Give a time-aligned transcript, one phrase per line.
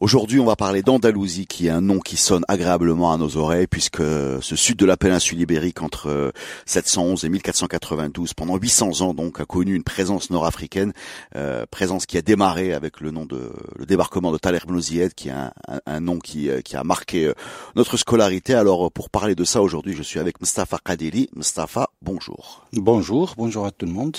[0.00, 3.68] Aujourd'hui, on va parler d'Andalousie, qui est un nom qui sonne agréablement à nos oreilles,
[3.68, 6.32] puisque ce sud de la péninsule ibérique, entre
[6.66, 10.92] 711 et 1492, pendant 800 ans, donc, a connu une présence nord-africaine,
[11.36, 14.80] euh, présence qui a démarré avec le nom de le débarquement de Taler Ibn
[15.14, 15.34] qui est
[15.86, 17.34] un, nom qui, euh, qui a marqué euh,
[17.76, 18.54] notre scolarité.
[18.54, 21.30] Alors, pour parler de ça aujourd'hui, je suis avec Mustafa Kadeli.
[21.36, 22.66] Mustafa, bonjour.
[22.72, 24.16] Bonjour, bonjour à tout le monde.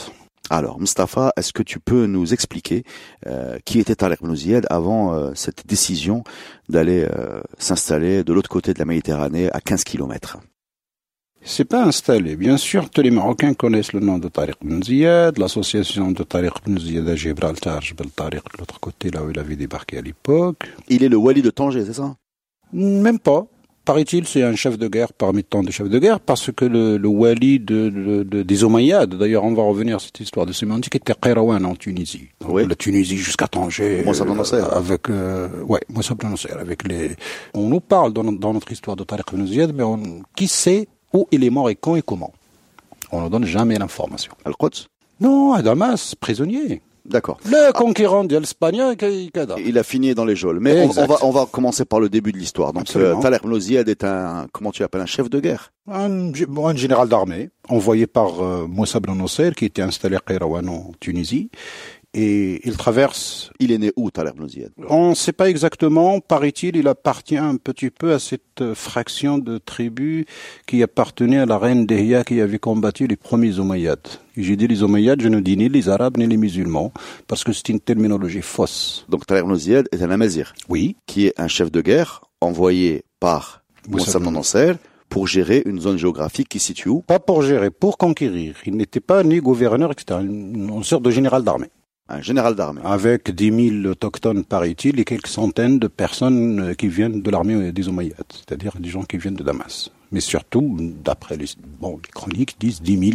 [0.50, 2.84] Alors, Mustafa, est-ce que tu peux nous expliquer
[3.26, 6.24] euh, qui était Talek Ziyad avant euh, cette décision
[6.70, 10.38] d'aller euh, s'installer de l'autre côté de la Méditerranée à 15 kilomètres?
[11.48, 12.36] C'est pas installé.
[12.36, 14.30] Bien sûr, tous les Marocains connaissent le nom de
[14.64, 19.38] ibn Ziyad, l'association de ibn Ziyad à Gibraltar, Jebel de l'autre côté, là où il
[19.38, 20.72] avait débarqué à l'époque.
[20.90, 22.16] Il est le wali de Tanger, c'est ça?
[22.74, 23.46] Même pas
[23.86, 26.98] paraît-il, c'est un chef de guerre parmi tant de chefs de guerre, parce que le,
[26.98, 27.90] le wali de,
[28.24, 31.76] de, des Omeyyades, d'ailleurs on va revenir à cette histoire de sémantique, était Qayrawan en
[31.76, 32.30] Tunisie.
[32.48, 32.68] oui.
[32.68, 34.04] La Tunisie jusqu'à Tanger.
[34.06, 36.16] Euh, avec, euh, ouais, Moussa
[36.60, 37.12] avec les...
[37.54, 40.02] On nous parle dans, dans notre histoire de Tariq ibn Ziyad, mais on,
[40.36, 42.34] qui sait où il est mort et quand et comment
[43.12, 44.34] On ne donne jamais l'information.
[44.44, 44.88] Al-Quds?
[45.22, 46.82] Non, à Damas, prisonnier.
[47.06, 47.38] D'accord.
[47.46, 48.82] Le conquérant de l'Espagne,
[49.64, 50.60] il a fini dans les geôles.
[50.60, 52.74] Mais on, va, on va commencer par le début de l'histoire.
[52.74, 53.16] Donc, euh,
[53.86, 55.72] est un, comment tu l'appelles, un chef de guerre?
[55.88, 60.68] Un, un général d'armée, envoyé par euh, Moussa Ben Nasser, qui était installé à Kairouan
[60.68, 61.52] en Tunisie
[62.16, 63.52] et il traverse.
[63.60, 64.36] Il est né où, Taleb
[64.90, 66.22] On ne sait pas exactement.
[66.22, 70.26] Paraît-il, il appartient un petit peu à cette euh, fraction de tribus
[70.66, 74.08] qui appartenait à la reine Dehya qui avait combattu les premiers Omeyyades.
[74.38, 76.94] J'ai dit les Omeyyades, je ne dis ni les Arabes ni les musulmans,
[77.28, 79.06] parce que c'est une terminologie fausse.
[79.10, 80.54] Donc Taleb est un Amazir.
[80.70, 80.96] Oui.
[81.08, 84.74] Qui est un chef de guerre envoyé par Moussa Nasser
[85.10, 87.02] pour gérer une zone géographique qui situe où?
[87.02, 88.56] Pas pour gérer, pour conquérir.
[88.66, 90.22] Il n'était pas ni gouverneur, etc.
[90.22, 91.70] Une sorte de général d'armée
[92.08, 92.82] un général d'armée.
[92.84, 97.72] Avec 10 000 autochtones, paraît-il, et quelques centaines de personnes euh, qui viennent de l'armée
[97.72, 99.90] des Omeyyades, c'est-à-dire des gens qui viennent de Damas.
[100.12, 101.48] Mais surtout, d'après les,
[101.80, 103.12] bon, chroniques, disent 10 000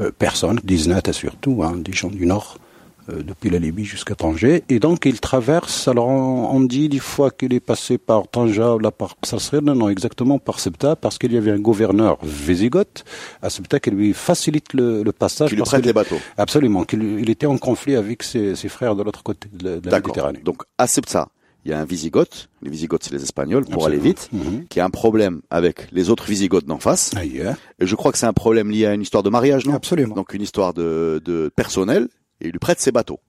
[0.00, 2.67] euh, personnes, 19 surtout, hein, des gens du Nord, euh,
[3.08, 4.62] depuis la Libye jusqu'à Tanger.
[4.68, 8.90] Et donc, il traverse, alors on, dit des fois qu'il est passé par Tanger, là
[8.90, 13.04] par Psarsir, non, non, exactement par Septa, parce qu'il y avait un gouverneur vésigoth
[13.42, 15.50] à Septa qui lui facilite le, le passage.
[15.50, 16.18] Qui lui prête les bateaux.
[16.36, 19.98] Absolument, qu'il il était en conflit avec ses, ses frères de l'autre côté de la,
[19.98, 20.40] Méditerranée.
[20.44, 21.28] Donc, à Septa,
[21.64, 24.66] il y a un Visigoth, les Visigoths c'est les Espagnols, pour aller vite, mhm.
[24.68, 27.14] qui a un problème avec les autres Visigoths d'en face.
[27.16, 27.56] Ailleurs.
[27.78, 29.74] Et je crois que c'est un problème lié à une histoire de mariage, non?
[29.74, 30.14] Absolument.
[30.14, 32.08] Donc une histoire de, de personnel,
[32.40, 33.20] et il lui prête ses bateaux.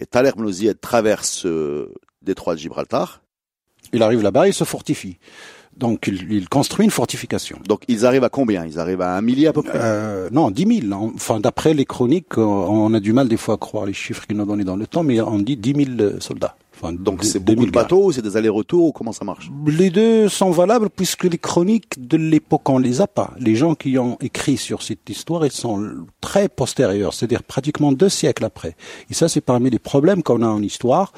[0.00, 1.92] Et Thaler Mloziyed traverse euh,
[2.22, 3.22] détroit de Gibraltar.
[3.92, 5.18] Il arrive là-bas, il se fortifie.
[5.76, 7.58] Donc il, construit une fortification.
[7.66, 8.64] Donc ils arrivent à combien?
[8.64, 9.78] Ils arrivent à un millier à peu près?
[9.80, 10.92] Euh, Non, dix mille.
[10.94, 14.36] Enfin, d'après les chroniques, on a du mal des fois à croire les chiffres qu'ils
[14.36, 16.56] nous ont donnés dans le temps, mais on dit dix mille soldats.
[16.82, 19.50] Donc c'est beaucoup de bateaux, c'est des allers-retours, comment ça marche?
[19.66, 23.32] Les deux sont valables puisque les chroniques de l'époque on les a pas.
[23.38, 28.08] Les gens qui ont écrit sur cette histoire, ils sont très postérieurs, c'est-à-dire pratiquement deux
[28.08, 28.76] siècles après.
[29.10, 31.12] Et ça c'est parmi les problèmes qu'on a en histoire,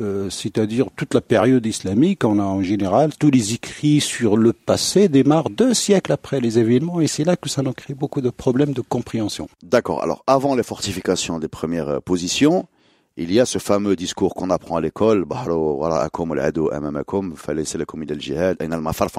[0.00, 4.52] euh, c'est-à-dire toute la période islamique, on a en général tous les écrits sur le
[4.52, 8.20] passé démarrent deux siècles après les événements et c'est là que ça nous crée beaucoup
[8.20, 9.48] de problèmes de compréhension.
[9.62, 10.02] D'accord.
[10.02, 12.66] Alors avant les fortifications des premières euh, positions,
[13.16, 16.08] il y a ce fameux discours qu'on apprend à l'école, bah, voilà,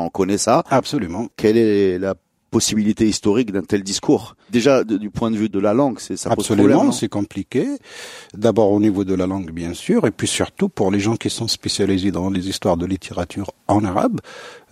[0.03, 0.63] on connaît ça.
[0.69, 1.27] Absolument.
[1.35, 2.15] Quelle est la
[2.49, 6.31] possibilité historique d'un tel discours Déjà, du point de vue de la langue, c'est ça
[6.31, 7.67] Absolument, c'est compliqué.
[8.33, 11.29] D'abord au niveau de la langue, bien sûr, et puis surtout pour les gens qui
[11.29, 14.21] sont spécialisés dans les histoires de littérature en arabe,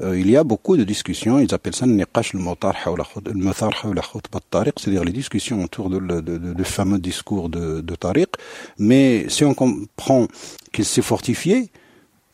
[0.02, 1.40] euh, il y a beaucoup de discussions.
[1.40, 1.94] Ils appellent ça le
[4.80, 8.30] c'est-à-dire les discussions autour de, de, de, de fameux discours de, de Tariq.
[8.78, 10.28] Mais si on comprend
[10.72, 11.72] qu'il s'est fortifié,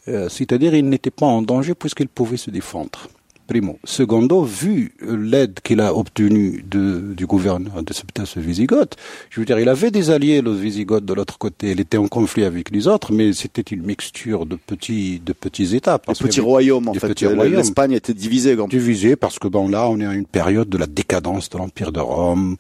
[0.07, 3.07] euh, c'est-à-dire il n'était pas en danger puisqu'il pouvait se défendre.
[3.51, 3.77] Primo.
[3.83, 8.95] Secondo, vu l'aide qu'il a obtenue de, du gouverneur de ce Visigoth,
[9.29, 11.71] je veux dire, il avait des alliés, le Visigoth, de l'autre côté.
[11.71, 15.75] Il était en conflit avec les autres, mais c'était une mixture de petits, de petits
[15.75, 15.99] États.
[16.07, 17.19] Des petits royaumes, en fait.
[17.21, 18.55] L'Espagne était divisée.
[18.69, 21.91] Divisée parce que bon, là, on est à une période de la décadence de l'Empire
[21.91, 22.55] de Rome.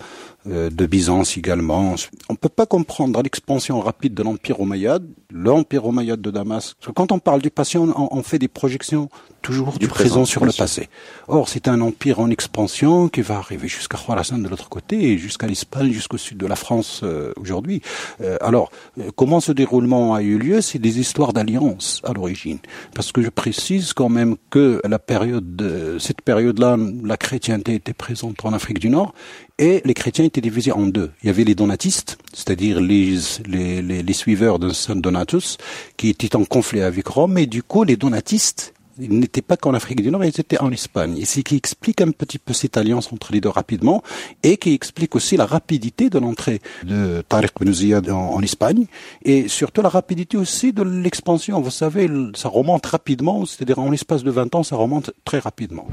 [0.47, 1.95] Euh, de Byzance également.
[2.29, 6.73] On peut pas comprendre l'expansion rapide de l'Empire omeyyade, l'Empire omeyyade de Damas.
[6.79, 9.09] Parce que quand on parle du passé, on, on fait des projections
[9.41, 10.89] toujours du, présent, sur le passé.
[11.27, 15.47] Or, c'est un empire en expansion qui va arriver jusqu'à Khorasan de l'autre côté, jusqu'à
[15.47, 17.81] l'Espagne, jusqu'au sud de la France euh, aujourd'hui.
[18.21, 18.71] Euh, alors,
[19.15, 20.61] comment ce déroulement a eu lieu?
[20.61, 22.59] C'est des histoires d'alliance à l'origine.
[22.93, 27.93] Parce que je précise quand même que la période, de, cette période-là, la chrétienté était
[27.93, 29.13] présente en Afrique du Nord,
[29.61, 31.11] et les chrétiens étaient divisés en deux.
[31.23, 35.57] Il y avait les donatistes, c'est-à-dire les, les, les, suiveurs de Saint Donatus,
[35.95, 39.73] qui étaient en conflit avec Rome, et du coup, les donatistes ils n'étaient pas qu'en
[39.73, 41.17] Afrique du Nord, ils étaient en Espagne.
[41.17, 44.03] Et c'est qui explique un petit peu cette alliance entre les deux rapidement,
[44.43, 48.85] et qui explique aussi la rapidité de l'entrée de Tariq Ben en, Espagne,
[49.23, 51.61] et surtout la rapidité aussi de l'expansion.
[51.61, 55.87] Vous savez, ça remonte rapidement, c'est-à-dire en l'espace de 20 ans, ça remonte très rapidement.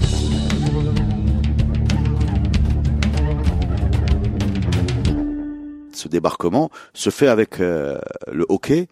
[6.09, 7.99] Ce débarquement se fait avec euh,
[8.33, 8.89] le hockey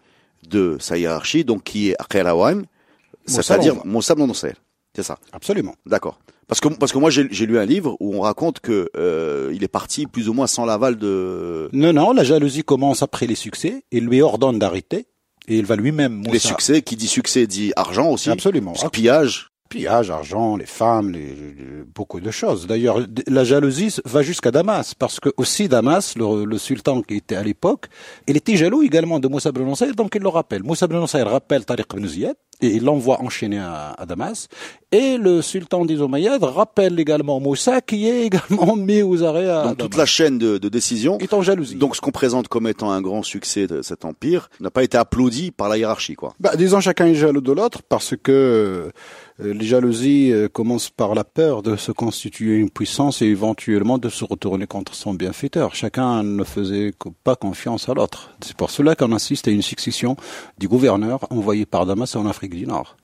[0.47, 2.65] de sa hiérarchie, donc qui est Akhelawan,
[3.25, 4.53] c'est-à-dire Moussa Nasser.
[4.95, 5.17] C'est ça?
[5.33, 5.75] Absolument.
[5.85, 6.19] D'accord.
[6.47, 9.65] Parce que parce que moi j'ai lu un livre où on raconte que euh, il
[9.65, 11.69] est parti plus ou moins sans l'aval de.
[11.73, 13.83] Non non, la jalousie commence après les succès.
[13.91, 15.07] Il lui ordonne d'arrêter
[15.49, 16.23] et il va lui-même.
[16.31, 18.29] Les succès, qui dit succès dit argent aussi.
[18.29, 18.73] Absolument.
[18.93, 21.35] Pillage pillage, argent, les femmes, les,
[21.93, 22.67] beaucoup de choses.
[22.67, 27.43] D'ailleurs, la jalousie va jusqu'à Damas, parce que aussi Damas, le, sultan qui était à
[27.43, 27.85] l'époque,
[28.27, 30.63] il était jaloux également de Moussa ibn donc il le rappelle.
[30.63, 34.47] Moussa ibn rappelle Tariq ibn Ziyad, et il l'envoie enchaîner à, Damas.
[34.91, 39.67] Et le sultan des Omeyyades rappelle également Moussa, qui est également mis aux arrêts à
[39.67, 41.75] Donc toute la chaîne de, de décision est en jalousie.
[41.75, 44.97] Donc ce qu'on présente comme étant un grand succès de cet empire n'a pas été
[44.97, 46.33] applaudi par la hiérarchie, quoi.
[46.39, 48.91] Bah, disons chacun est jaloux de l'autre, parce que euh,
[49.39, 54.09] les jalousies euh, commencent par la peur de se constituer une puissance et éventuellement de
[54.09, 55.75] se retourner contre son bienfaiteur.
[55.75, 56.91] Chacun ne faisait
[57.23, 58.31] pas confiance à l'autre.
[58.41, 60.15] C'est pour cela qu'on assiste à une succession
[60.57, 62.97] du gouverneur envoyé par Damas en Afrique du Nord.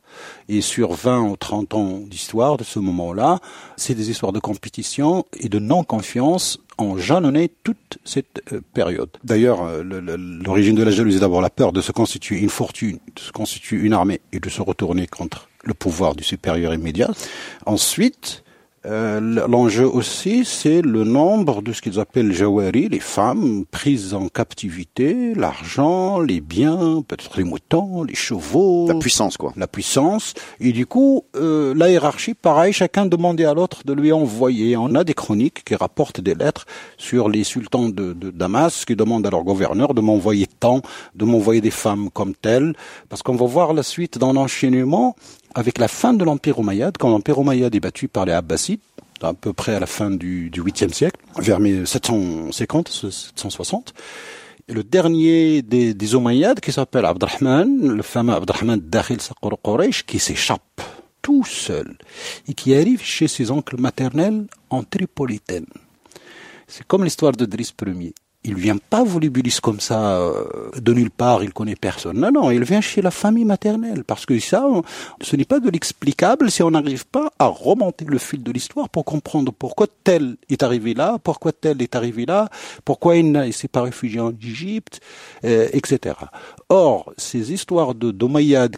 [0.49, 3.39] Et sur 20 ou 30 ans d'histoire de ce moment-là,
[3.77, 9.09] c'est des histoires de compétition et de non-confiance ont jalonné toute cette euh, période.
[9.23, 13.31] D'ailleurs, l'origine de la jalousie, d'abord la peur de se constituer une fortune, de se
[13.31, 17.09] constituer une armée et de se retourner contre le pouvoir du supérieur immédiat.
[17.65, 18.43] Ensuite,
[18.85, 24.27] euh, l'enjeu aussi, c'est le nombre de ce qu'ils appellent jawari, les femmes prises en
[24.27, 28.87] captivité, l'argent, les biens, peut-être les moutons, les chevaux.
[28.89, 29.53] La puissance, quoi.
[29.55, 30.33] La puissance.
[30.59, 34.75] Et du coup, euh, la hiérarchie, pareil, chacun demandait à l'autre de lui envoyer.
[34.75, 36.65] On a des chroniques qui rapportent des lettres
[36.97, 40.81] sur les sultans de, de Damas qui demandent à leur gouverneur de m'envoyer tant,
[41.15, 42.73] de m'envoyer des femmes comme telles,
[43.07, 45.15] parce qu'on va voir la suite dans l'enchaînement
[45.55, 48.79] avec la fin de l'Empire omeyyade, quand l'Empire omeyyade est battu par les Abbasides,
[49.21, 53.93] à peu près à la fin du, du 8e siècle, vers 750, 760,
[54.67, 56.07] et le dernier des, des
[56.61, 60.81] qui s'appelle Abdurrahman, le fameux Abdurrahman Dakhil Saqur Quraysh, qui s'échappe
[61.21, 61.97] tout seul
[62.47, 65.65] et qui arrive chez ses oncles maternels en Tripolitaine.
[66.67, 68.13] C'est comme l'histoire de Driss Ier
[68.43, 70.43] il vient pas volubilis comme ça euh,
[70.79, 72.19] de nulle part, il connaît personne.
[72.19, 74.65] Non, non, il vient chez la famille maternelle parce que ça,
[75.21, 78.89] ce n'est pas de l'explicable si on n'arrive pas à remonter le fil de l'histoire
[78.89, 82.49] pour comprendre pourquoi tel est arrivé là, pourquoi tel est arrivé là,
[82.83, 84.99] pourquoi il ne s'est pas réfugié en Égypte,
[85.45, 86.15] euh, etc.
[86.75, 88.11] Or, ces histoires de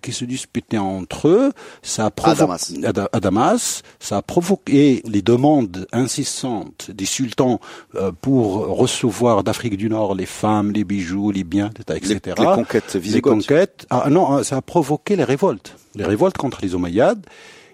[0.02, 3.84] qui se disputaient entre eux, ça a provoqué à Damas.
[4.02, 7.62] ça a provoqué les demandes insistantes des sultans
[7.96, 12.20] euh, pour recevoir d'Afrique du Nord les femmes, les bijoux, les biens, etc.
[12.38, 13.88] Les, les conquêtes Les conquêtes.
[13.90, 17.26] Ah non, ça a provoqué les révoltes, les révoltes contre les Omeyyades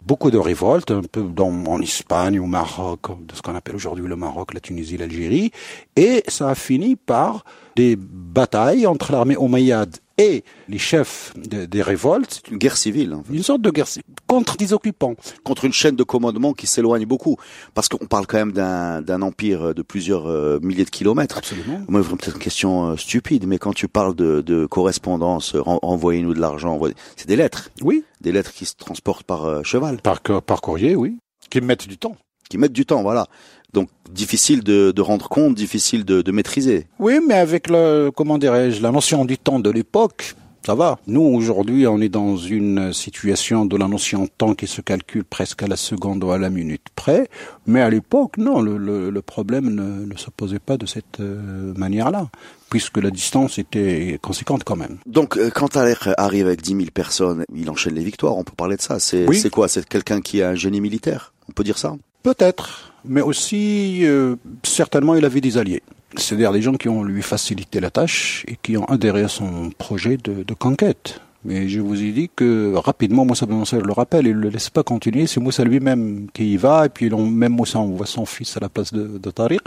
[0.05, 4.07] beaucoup de révoltes, un peu dans, en Espagne, au Maroc, de ce qu'on appelle aujourd'hui
[4.07, 5.51] le Maroc, la Tunisie, l'Algérie,
[5.95, 12.41] et ça a fini par des batailles entre l'armée omeyyade et les chefs des révoltes.
[12.45, 13.17] C'est une guerre civile.
[13.31, 15.15] Une sorte de guerre civile contre des occupants.
[15.43, 17.37] Contre une chaîne de commandement qui s'éloigne beaucoup.
[17.73, 21.39] Parce qu'on parle quand même d'un empire de plusieurs euh, milliers de kilomètres.
[21.39, 21.81] Absolument.
[21.87, 26.39] Moi, peut-être une question euh, stupide, mais quand tu parles de, de correspondance, envoyez-nous de
[26.39, 26.79] l'argent,
[27.15, 27.69] c'est des lettres.
[27.81, 28.03] Oui.
[28.21, 30.01] Des lettres qui se transportent par euh, cheval.
[30.01, 31.17] Par, par courrier, oui.
[31.49, 32.15] Qui mettent du temps.
[32.51, 33.27] Qui mettent du temps, voilà.
[33.71, 36.87] Donc difficile de, de, rendre compte, difficile de, de maîtriser.
[36.99, 40.99] Oui, mais avec le comment dirais-je la notion du temps de l'époque, ça va.
[41.07, 45.23] Nous, aujourd'hui, on est dans une situation de la notion de temps qui se calcule
[45.23, 47.29] presque à la seconde ou à la minute près.
[47.65, 51.21] Mais à l'époque, non, le, le, le problème ne, ne, se posait pas de cette
[51.21, 52.29] euh, manière-là,
[52.69, 54.97] puisque la distance était conséquente quand même.
[55.05, 58.53] Donc, euh, quand Alec arrive avec 10 000 personnes, il enchaîne les victoires, on peut
[58.55, 58.99] parler de ça.
[58.99, 59.69] C'est quoi?
[59.69, 61.33] C'est quelqu'un qui a un génie militaire?
[61.49, 61.95] On peut dire ça?
[62.23, 62.93] Peut-être.
[63.03, 65.83] mais aussi euh, certainement il avait des alliés.
[66.17, 69.71] C'est-à-dire des gens qui ont lui facilité la tâche et qui ont adhéré à son
[69.77, 71.21] projet de, de conquête.
[71.43, 74.69] Mais je vous ai dit que rapidement, Moussa Ben le rappelle, il ne le laisse
[74.69, 75.25] pas continuer.
[75.25, 78.69] C'est Moussa lui-même qui y va, et puis même Moussa envoie son fils à la
[78.69, 79.61] place de, de Tariq,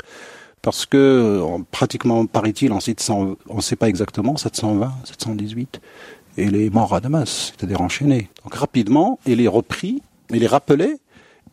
[0.62, 1.42] parce que
[1.72, 5.80] pratiquement, paraît-il, en 700, on ne sait pas exactement, 720, 718,
[6.38, 8.30] et il est mort à Damas, c'est-à-dire enchaîné.
[8.44, 10.96] Donc rapidement, il est repris, il est rappelé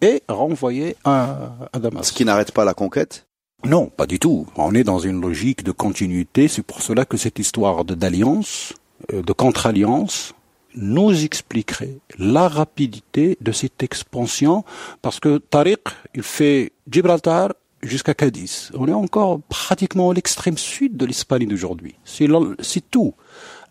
[0.02, 2.08] et renvoyé à, à Damas.
[2.08, 3.28] Ce qui n'arrête pas la conquête
[3.66, 4.48] Non, pas du tout.
[4.56, 6.48] On est dans une logique de continuité.
[6.48, 8.74] C'est pour cela que cette histoire d'alliance,
[9.14, 10.34] euh, de contre-alliance,
[10.76, 14.64] nous expliquerait la rapidité de cette expansion,
[15.02, 15.82] parce que Tariq,
[16.16, 17.50] il fait Gibraltar
[17.84, 18.72] jusqu'à Cadiz.
[18.76, 21.96] On est encore pratiquement à l'extrême sud de l'Espagne d'aujourd'hui.
[22.06, 23.14] C'est tout.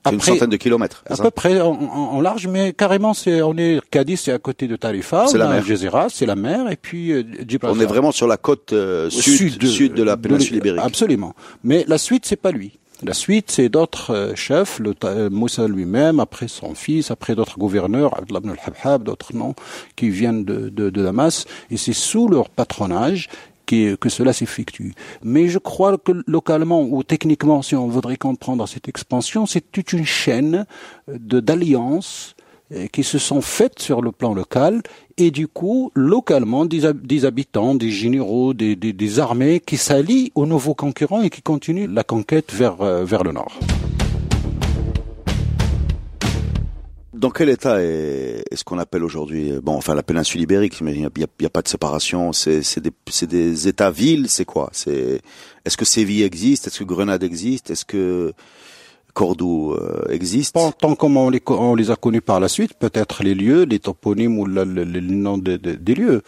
[0.03, 1.05] Après, une centaine de kilomètres.
[1.11, 4.67] À peu près en, en, large, mais carrément, c'est on est Cadiz, c'est à côté
[4.67, 5.65] de Tarifa, c'est la mer.
[6.11, 7.23] c'est la mer, et puis euh,
[7.65, 10.81] On est vraiment sur la côte euh, sud, sud, de, la péninsule ibérique.
[10.83, 11.35] Absolument.
[11.65, 12.79] Mais la suite, c'est pas lui.
[13.03, 14.95] La suite, c'est d'autres euh, chefs, le
[15.31, 19.55] Moussa lui-même, après son fils, après d'autres gouverneurs, Abdullah ibn al-Habhab, d'autres noms,
[19.97, 23.29] qui viennent de, de, de Damas, et c'est sous leur patronage
[24.01, 24.95] que cela s'effectue.
[25.23, 29.93] Mais je crois que localement ou techniquement, si on voudrait comprendre cette expansion, c'est toute
[29.93, 30.67] une chaîne
[31.09, 32.35] de d'alliances
[32.73, 34.83] euh, qui se sont faites sur le plan local
[35.17, 36.85] et du coup, localement, des,
[37.25, 42.53] habitants, des généraux, des, armées qui s'allient aux nouveaux concurrents et qui continuent la conquête
[42.53, 43.59] vers, euh, vers le nord.
[47.21, 51.01] Dans quel état est, ce qu'on appelle aujourd'hui, bon, enfin la péninsule ibérique, mais il
[51.01, 52.33] n'y a, pas de séparation.
[52.33, 52.93] C'est des,
[53.27, 54.71] des États-villes, c'est quoi?
[54.73, 55.21] C'est
[55.67, 56.67] est-ce que Séville existe?
[56.67, 57.71] Est-ce que Grenade existe?
[57.71, 58.33] Est-ce que
[59.13, 60.57] Cordoue euh, existe?
[60.81, 63.81] Tant comme on les, on les a connus par la suite, peut-être les lieux, les
[63.81, 66.23] toponymes ou le, le, nom des lieux.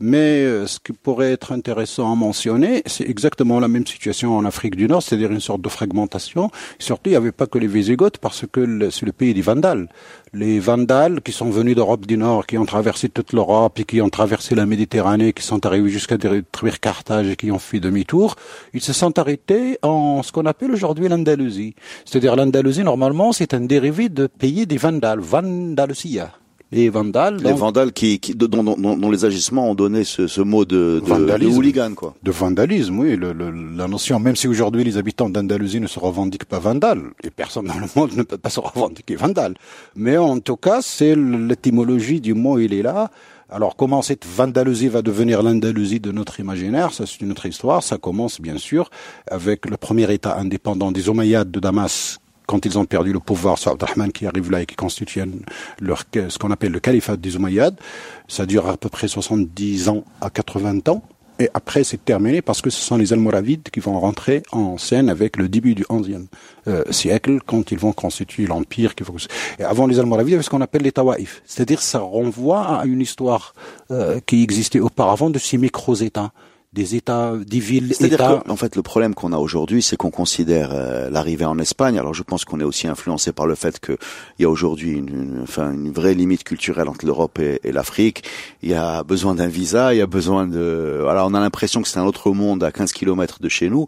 [0.00, 4.44] Mais euh, ce qui pourrait être intéressant à mentionner, c'est exactement la même situation en
[4.44, 6.50] Afrique du Nord, c'est-à-dire une sorte de fragmentation.
[6.78, 9.88] Surtout, il n'y avait pas que les Visigoths, parce que c'est le pays des Vandales.
[10.32, 14.00] Les Vandales qui sont venus d'Europe du Nord, qui ont traversé toute l'Europe et qui
[14.00, 18.36] ont traversé la Méditerranée, qui sont arrivés jusqu'à détruire Carthage et qui ont fait demi-tour,
[18.74, 21.74] ils se sont arrêtés en ce qu'on appelle aujourd'hui l'Andalousie.
[22.04, 26.32] C'est-à-dire l'Andalousie, normalement, c'est un dérivé de pays des Vandales, Vandalusia
[26.70, 27.38] les vandales.
[27.42, 31.02] Les vandales qui, qui dont, dont, dont, les agissements ont donné ce, ce mot de,
[31.04, 32.14] de, de, hooligan, quoi.
[32.22, 33.16] De vandalisme, oui.
[33.16, 37.02] Le, le, la notion, même si aujourd'hui les habitants d'Andalousie ne se revendiquent pas vandales,
[37.24, 39.54] et personne dans le monde ne peut pas se revendiquer vandale.
[39.96, 43.10] Mais en tout cas, c'est l'étymologie du mot, il est là.
[43.50, 47.82] Alors comment cette Vandalousie va devenir l'Andalousie de notre imaginaire, ça c'est une autre histoire.
[47.82, 48.90] Ça commence bien sûr
[49.30, 53.58] avec le premier État indépendant des Omeyyades de Damas quand ils ont perdu le pouvoir
[53.58, 55.20] sur Abdelrahman qui arrive là et qui constitue
[55.80, 57.76] leur, ce qu'on appelle le califat des Umayyads.
[58.26, 61.02] Ça dure à peu près 70 ans à 80 ans.
[61.40, 65.08] Et après, c'est terminé parce que ce sont les Almoravides qui vont rentrer en scène
[65.08, 66.26] avec le début du XIe
[66.66, 68.94] euh, siècle, quand ils vont constituer l'empire.
[69.58, 71.42] Et avant les Almoravides, il y avait ce qu'on appelle les Tawaïf.
[71.44, 73.52] C'est-à-dire, ça renvoie à une histoire
[73.90, 76.32] euh, qui existait auparavant de ces micro-États
[76.74, 80.70] des États, des villes, C'est-à-dire en fait, le problème qu'on a aujourd'hui, c'est qu'on considère
[80.72, 81.98] euh, l'arrivée en Espagne.
[81.98, 83.96] Alors, je pense qu'on est aussi influencé par le fait qu'il
[84.38, 88.24] y a aujourd'hui une, enfin, une vraie limite culturelle entre l'Europe et, l'Afrique.
[88.62, 90.98] Il y a besoin d'un visa, il y a besoin de.
[91.00, 93.86] Voilà, on a l'impression que c'est un autre monde à 15 kilomètres de chez nous.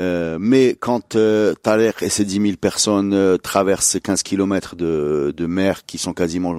[0.00, 4.74] Euh, mais quand euh, Thaler et ses 10 000 personnes euh, traversent ces 15 kilomètres
[4.74, 6.54] de, de mer qui sont quasiment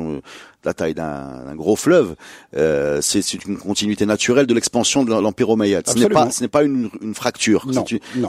[0.66, 2.16] la taille d'un gros fleuve.
[2.56, 5.88] Euh, c'est une continuité naturelle de l'expansion de l'Empire omeyyade.
[5.88, 7.68] Ce n'est pas, ce n'est pas une, une fracture.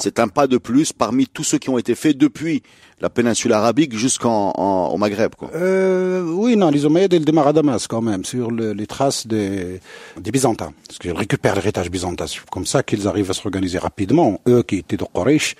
[0.00, 2.62] C'est un pas de plus parmi tous ceux qui ont été faits depuis
[3.04, 4.52] la péninsule arabique jusqu'en
[4.90, 5.34] au Maghreb.
[5.34, 5.50] Quoi.
[5.54, 9.26] Euh, oui, non, les Omeyyades, ils démarrent à Damas quand même, sur le, les traces
[9.26, 9.78] des,
[10.18, 10.72] des Byzantins.
[10.88, 12.26] Parce qu'ils récupèrent l'héritage byzantin.
[12.26, 14.40] C'est comme ça qu'ils arrivent à se organiser rapidement.
[14.48, 15.54] Eux qui étaient de Quraysh,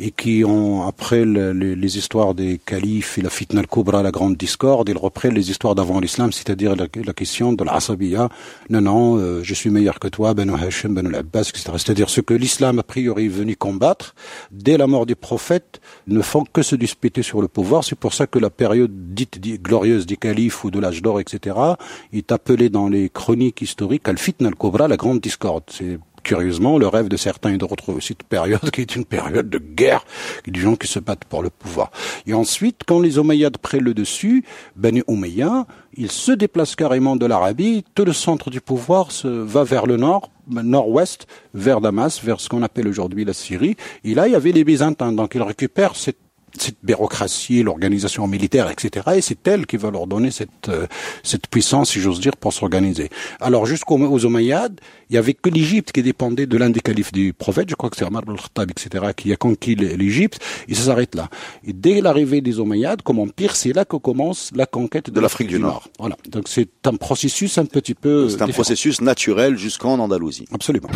[0.00, 4.36] et qui ont, après le, les histoires des califes et la fitna al-kubra, la grande
[4.36, 8.28] discorde, ils reprennent les histoires d'avant l'islam, c'est-à-dire la, la, question de l'asabiya.
[8.70, 11.72] Non, non, euh, je suis meilleur que toi, Ben Hashim, Ben al-Abbas, etc.
[11.72, 14.14] C'est-à-dire ce que l'islam, a priori, est venu combattre,
[14.52, 17.84] dès la mort du prophète, ne font que se disputer sur le pouvoir.
[17.84, 21.56] C'est pour ça que la période dite, glorieuse des califes ou de l'âge d'or, etc.,
[22.12, 25.64] est appelée dans les chroniques historiques al-fitna al-kubra, la grande discorde.
[25.68, 29.48] C'est curieusement, le rêve de certains est de retrouver cette période qui est une période
[29.50, 30.04] de guerre,
[30.46, 31.90] des gens qui se battent pour le pouvoir.
[32.26, 34.44] Et ensuite, quand les Omeyyades prennent le dessus,
[34.76, 39.64] Bani Umayya, il se déplace carrément de l'Arabie, tout le centre du pouvoir se va
[39.64, 43.76] vers le nord, nord-ouest, vers Damas, vers ce qu'on appelle aujourd'hui la Syrie.
[44.04, 48.70] Et là, il y avait les Byzantins, donc il récupère cette cette bureaucratie, l'organisation militaire,
[48.70, 49.06] etc.
[49.16, 50.86] Et c'est elle qui va leur donner cette, euh,
[51.22, 53.10] cette puissance, si j'ose dire, pour s'organiser.
[53.40, 57.12] Alors jusqu'aux aux Omeyyades, il y avait que l'Égypte qui dépendait de l'un des califes
[57.12, 60.82] du prophète, je crois que c'est Omar al-Khattab, etc., qui a conquis l'Égypte, et ça
[60.82, 61.28] s'arrête là.
[61.64, 65.48] Et dès l'arrivée des Omeyyades, comme empire, c'est là que commence la conquête de, l'Afrique
[65.48, 65.88] du, Nord.
[65.98, 66.16] Voilà.
[66.28, 68.28] Donc c'est un processus un petit peu...
[68.28, 70.46] C'est un processus naturel jusqu'en Andalousie.
[70.52, 70.88] Absolument.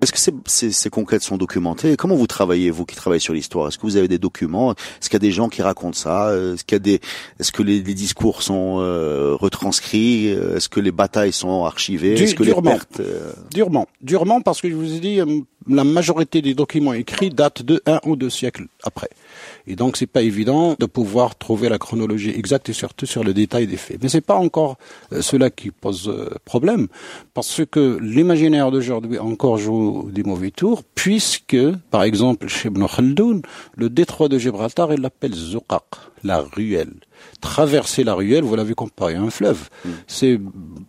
[0.00, 3.34] Est-ce que ces, ces, ces, conquêtes sont documentées Comment vous travaillez, vous qui travaillez sur
[3.34, 3.68] l'histoire?
[3.68, 4.72] Est-ce que vous avez des documents?
[4.72, 6.34] Est-ce qu'il y a des gens qui racontent ça?
[6.34, 7.00] Est-ce qu'il y a des,
[7.40, 10.28] est-ce que les, les discours sont euh, retranscrits?
[10.28, 12.14] Est-ce que les batailles sont archivées?
[12.14, 15.40] Est-ce que durement, les pertes euh, Durement, durement, parce que je vous ai dit, euh,
[15.68, 19.08] la majorité des documents écrits datent de un ou deux siècles après.
[19.68, 23.34] Et donc c'est pas évident de pouvoir trouver la chronologie exacte et surtout sur le
[23.34, 23.98] détail des faits.
[24.02, 24.78] Mais c'est pas encore
[25.12, 26.88] euh, cela qui pose euh, problème,
[27.34, 31.58] parce que l'imaginaire d'aujourd'hui encore joue des mauvais tours, puisque,
[31.90, 32.86] par exemple, chez Ibn
[33.76, 35.84] le détroit de Gibraltar, il l'appelle Zuqaq,
[36.24, 36.94] la ruelle
[37.40, 39.68] traverser la ruelle, vous l'avez comparé à un fleuve.
[39.84, 39.90] Mm.
[40.06, 40.40] C'est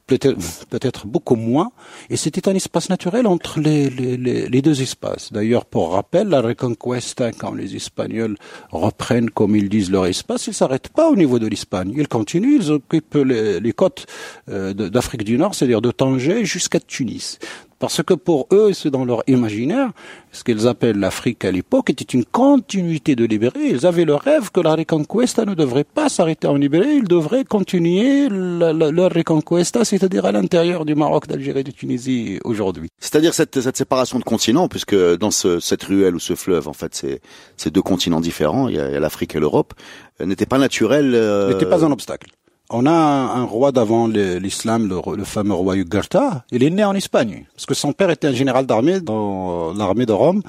[0.07, 0.37] peut-être
[0.69, 1.71] peut-être beaucoup moins.
[2.09, 4.17] Et c'était un espace naturel entre les, les,
[4.47, 5.31] les deux espaces.
[5.31, 8.37] D'ailleurs, pour rappel, la Reconquista, quand les Espagnols
[8.71, 11.93] reprennent, comme ils disent, leur espace, ils s'arrêtent pas au niveau de l'Espagne.
[11.95, 14.05] Ils continuent, ils occupent les, les côtes
[14.49, 17.39] euh, d'Afrique du Nord, c'est-à-dire de Tanger jusqu'à Tunis.
[17.79, 19.91] Parce que pour eux, c'est dans leur imaginaire,
[20.31, 23.69] ce qu'ils appellent l'Afrique à l'époque était une continuité de Libérie.
[23.71, 27.45] Ils avaient le rêve que la Reconquista ne devrait pas s'arrêter en Libérie, ils devraient
[27.45, 32.89] continuer la, la, leur Reconquista, c'est-à-dire à, l'intérieur du Maroc, d'Algérie, de Tunisie aujourd'hui.
[32.99, 36.73] C'est-à-dire cette, cette séparation de continents, puisque dans ce, cette ruelle ou ce fleuve, en
[36.73, 37.21] fait, c'est,
[37.55, 39.73] c'est deux continents différents, il y a, l'Afrique et l'Europe,
[40.21, 41.13] euh, n'était pas naturel.
[41.15, 41.53] Euh...
[41.53, 42.29] N'était pas un obstacle.
[42.71, 46.43] On a un, roi d'avant l'islam, le, fameux roi Jugurtha.
[46.51, 50.05] Il est né en Espagne, parce que son père était un général d'armée dans l'armée
[50.05, 50.43] de Rome.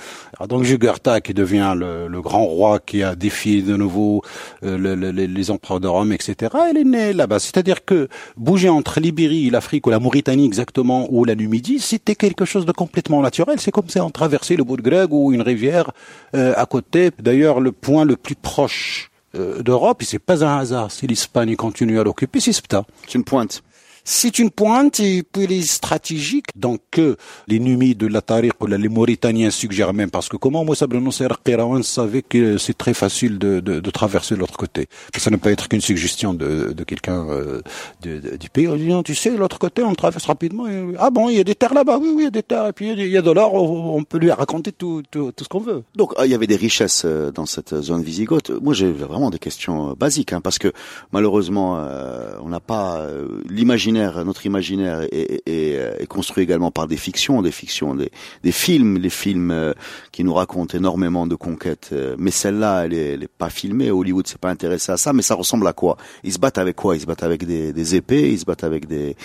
[0.47, 4.21] donc Jugurtha, qui devient le, grand roi qui a défié de nouveau
[4.65, 6.55] euh, les empereurs de Rome, etc.
[6.71, 7.39] Il est né là-bas.
[7.39, 12.45] C'est-à-dire que bouger entre l'Ibérie, l'Afrique ou la Mauritanie exactement, ou la Numidie, c'était quelque
[12.45, 13.59] chose de complètement naturel.
[13.61, 15.91] C'est comme si on traversait le bout de Grègue ou une rivière
[16.37, 17.13] euh, à côté.
[17.19, 21.54] D'ailleurs, le point le plus proche euh, d'Europe, et c'est pas un hasard si l'Espagne
[21.56, 22.52] continue à l'occuper, c'est.
[22.52, 23.62] C'est une pointe.
[24.04, 26.47] C'est une pointe et puis les stratégique.
[26.56, 27.17] Donc que
[27.49, 31.02] les Numides de la Tariq ou les Mauritaniens suggèrent même parce que comment Moussa Ben
[31.02, 34.89] Nasser Qirawan savait que c'est très facile de, de, de traverser l'autre côté?
[35.17, 37.63] Ça ne peut être qu'une suggestion de, de quelqu'un euh,
[38.02, 38.69] du pays.
[38.69, 40.67] On dit, tu sais, l'autre côté, on traverse rapidement.
[40.99, 41.99] ah bon, il y a des terres là-bas.
[41.99, 42.67] Oui, oui, il y a des terres.
[42.69, 43.54] Et puis il y a de l'or.
[43.54, 45.82] On peut lui raconter tout, tout, tout ce qu'on veut.
[45.97, 48.50] Donc il y avait des richesses euh, dans cette zone visigote.
[48.63, 50.73] Moi, j'ai vraiment des questions basiques hein, parce que
[51.13, 53.06] malheureusement, euh, on n'a pas
[53.49, 59.11] l'imaginaire notre imaginaire est, est, construit également par des fictions, des fictions, des, films, les
[59.11, 59.73] films euh,
[60.13, 61.91] qui nous racontent énormément de conquêtes.
[61.93, 63.91] Euh, mais celle-là, elle est, pas filmée.
[63.91, 65.13] Hollywood s'est pas intéressé à ça.
[65.13, 65.97] Mais ça ressemble à quoi?
[66.25, 66.97] Ils se battent avec quoi?
[66.97, 68.33] Ils se battent avec des épées.
[68.33, 69.17] Ils se battent avec des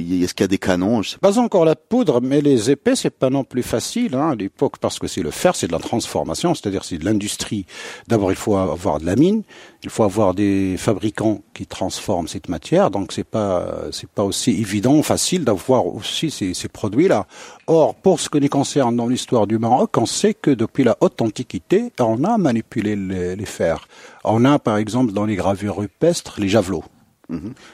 [0.00, 1.38] est-ce qu'il y a des canons je sais pas.
[1.38, 4.98] encore la poudre, mais les épées, c'est pas non plus facile hein, à l'époque parce
[4.98, 7.66] que c'est le fer, c'est de la transformation, c'est-à-dire c'est de l'industrie.
[8.08, 9.42] D'abord, il faut avoir de la mine,
[9.82, 14.50] il faut avoir des fabricants qui transforment cette matière, donc c'est pas c'est pas aussi
[14.50, 17.26] évident, facile d'avoir aussi ces, produits-là.
[17.66, 20.96] Or, pour ce que nous concerne dans l'histoire du Maroc, on sait que depuis la
[21.00, 23.88] haute antiquité, on a manipulé les, les fers.
[24.24, 26.84] On a par exemple dans les gravures rupestres les javelots.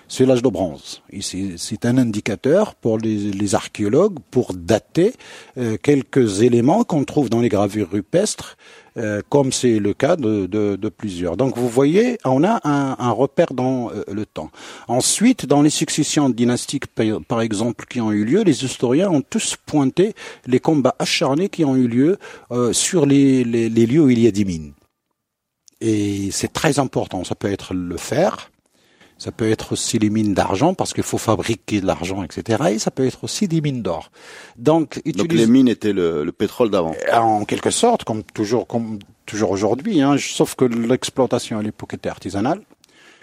[0.08, 1.02] C'est l'âge de bronze.
[1.20, 5.12] C'est un indicateur pour les, archéologues pour dater
[5.58, 8.56] euh, quelques éléments qu'on trouve dans les gravures rupestres,
[8.96, 11.36] euh, comme c'est le cas de, plusieurs.
[11.36, 14.50] Donc vous voyez, on a un, repère dans euh, le temps.
[14.88, 16.86] Ensuite, dans les successions dynastiques,
[17.28, 20.14] par exemple, qui ont eu lieu, les historiens ont tous pointé
[20.46, 22.18] les combats acharnés qui ont eu lieu
[22.72, 24.72] sur les, les lieux où il y a des mines.
[25.82, 27.24] Et c'est très important.
[27.24, 28.50] Ça peut être le fer,
[29.22, 32.64] ça peut être aussi les mines d'argent parce qu'il faut fabriquer de l'argent, etc.
[32.72, 34.10] Et ça peut être aussi des mines d'or.
[34.56, 36.96] Donc, Donc les mines étaient le, le pétrole d'avant.
[37.12, 42.08] En quelque sorte, comme toujours, comme toujours aujourd'hui, hein, sauf que l'exploitation à l'époque était
[42.08, 42.62] artisanale.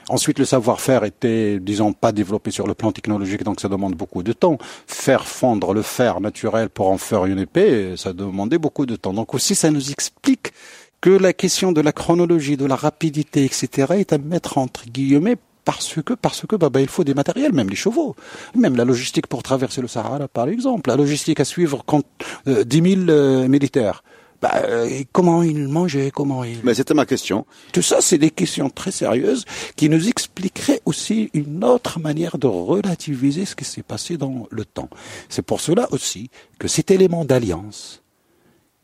[0.07, 4.23] Ensuite, le savoir-faire était, disons, pas développé sur le plan technologique, donc ça demande beaucoup
[4.23, 4.57] de temps.
[4.87, 9.13] Faire fondre le fer naturel pour en faire une épée, ça demandait beaucoup de temps.
[9.13, 10.53] Donc aussi, ça nous explique
[11.01, 15.35] que la question de la chronologie, de la rapidité, etc., est à mettre entre guillemets
[15.69, 18.15] parce que parce que bah, bah, il faut des matériels, même les chevaux,
[18.55, 22.01] même la logistique pour traverser le Sahara, par exemple, la logistique à suivre quand
[22.47, 24.01] euh, 10 000 euh, militaires.
[24.41, 26.57] Bah, euh, comment ils mangeaient, comment ils...
[26.63, 27.45] Mais c'était ma question.
[27.71, 32.47] Tout ça, c'est des questions très sérieuses qui nous expliqueraient aussi une autre manière de
[32.47, 34.89] relativiser ce qui s'est passé dans le temps.
[35.27, 38.01] C'est pour cela aussi que cet élément d'alliance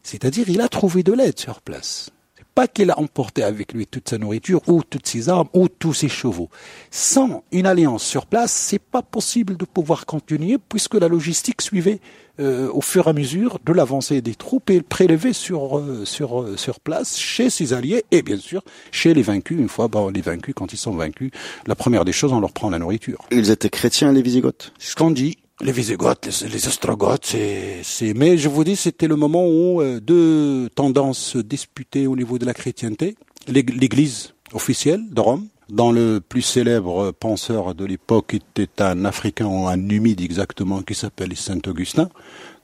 [0.03, 2.11] C'est-à-dire, il a trouvé de l'aide sur place
[2.55, 5.93] pas qu'il a emporté avec lui toute sa nourriture ou toutes ses armes ou tous
[5.93, 6.49] ses chevaux.
[6.89, 11.99] Sans une alliance sur place, c'est pas possible de pouvoir continuer puisque la logistique suivait
[12.39, 16.41] euh, au fur et à mesure de l'avancée des troupes et prélevait sur euh, sur
[16.41, 19.59] euh, sur place chez ses alliés et bien sûr chez les vaincus.
[19.59, 21.31] Une fois bon, les vaincus, quand ils sont vaincus,
[21.67, 23.19] la première des choses, on leur prend la nourriture.
[23.31, 24.73] Ils étaient chrétiens les Visigoths?
[24.79, 25.37] C'est ce qu'on dit.
[25.61, 27.33] Les Visigoths, les, Ostrogoths,
[27.81, 32.15] c'est, mais je vous dis, c'était le moment où euh, deux tendances se disputaient au
[32.17, 33.15] niveau de la chrétienté.
[33.47, 39.67] L'Église officielle de Rome, dans le plus célèbre penseur de l'époque était un Africain ou
[39.67, 42.09] un Numide exactement qui s'appelle Saint Augustin,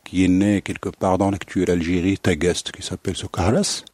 [0.03, 3.85] qui est né quelque part dans l'actuelle Algérie, Tagaste, qui s'appelle Sokarlas,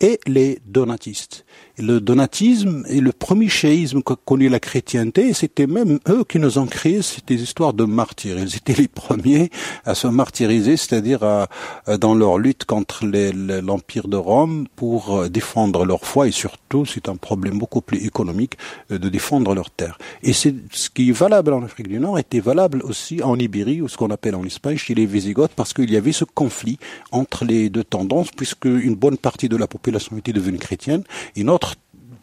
[0.00, 1.44] et les donatistes
[1.78, 6.58] le donatisme et le premier chéisme que connaît la chrétienté, c'était même eux qui nous
[6.58, 8.38] ont créé ces histoires de martyrs.
[8.38, 9.50] Ils étaient les premiers
[9.84, 11.46] à se martyriser, c'est-à-dire
[11.98, 17.08] dans leur lutte contre l'Empire de Rome pour euh, défendre leur foi et surtout, c'est
[17.08, 18.56] un problème beaucoup plus économique,
[18.90, 19.98] euh, de défendre leur terre.
[20.22, 23.80] Et c'est ce qui est valable en Afrique du Nord était valable aussi en Ibérie
[23.80, 26.78] ou ce qu'on appelle en Espagne chez les Visigoths parce qu'il y avait ce conflit
[27.12, 31.02] entre les deux tendances puisque une bonne partie de la population était devenue chrétienne
[31.36, 31.63] et une autre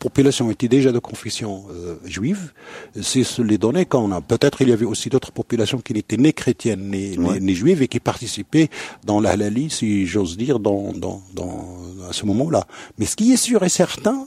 [0.01, 2.53] population était déjà de confession euh, juive,
[3.01, 4.19] c'est les données qu'on a.
[4.19, 7.99] Peut-être il y avait aussi d'autres populations qui n'étaient ni chrétiennes ni, juives et qui
[7.99, 8.69] participaient
[9.05, 11.77] dans la halali, si j'ose dire, dans, dans, dans,
[12.09, 12.65] à ce moment-là.
[12.97, 14.25] Mais ce qui est sûr et certain,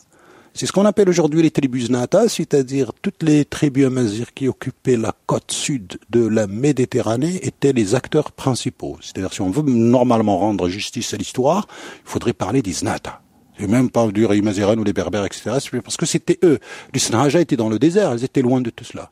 [0.55, 4.97] c'est ce qu'on appelle aujourd'hui les tribus nata, c'est-à-dire toutes les tribus amazirs qui occupaient
[4.97, 8.97] la côte sud de la Méditerranée étaient les acteurs principaux.
[9.01, 11.67] C'est-à-dire si on veut normalement rendre justice à l'histoire,
[12.07, 13.24] il faudrait parler des znata.
[13.59, 15.51] Et même pas du Maziran ou les Berbères, etc.
[15.83, 16.59] Parce que c'était eux.
[16.93, 19.11] Les Snahaja étaient dans le désert, ils étaient loin de tout cela.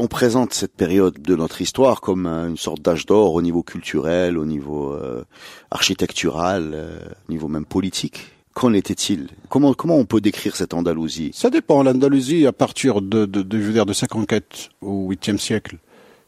[0.00, 4.38] On présente cette période de notre histoire comme une sorte d'âge d'or au niveau culturel,
[4.38, 5.24] au niveau euh,
[5.72, 8.30] architectural, euh, au niveau même politique.
[8.54, 9.28] Qu'en était-il?
[9.48, 11.32] Comment comment on peut décrire cette Andalousie?
[11.34, 11.82] Ça dépend.
[11.82, 15.78] L'Andalousie, à partir de, de, de, je veux dire, de 54 au 8e siècle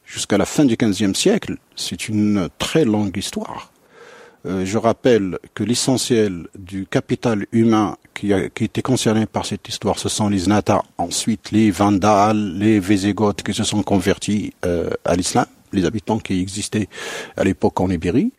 [0.04, 3.72] jusqu'à la fin du 15e siècle, c'est une très longue histoire.
[4.46, 9.68] Euh, je rappelle que l'essentiel du capital humain qui, a, qui était concerné par cette
[9.68, 14.90] histoire, ce sont les Nata, ensuite les Vandales, les Véségoths qui se sont convertis euh,
[15.04, 16.88] à l'islam, les habitants qui existaient
[17.36, 18.32] à l'époque en Ibérie.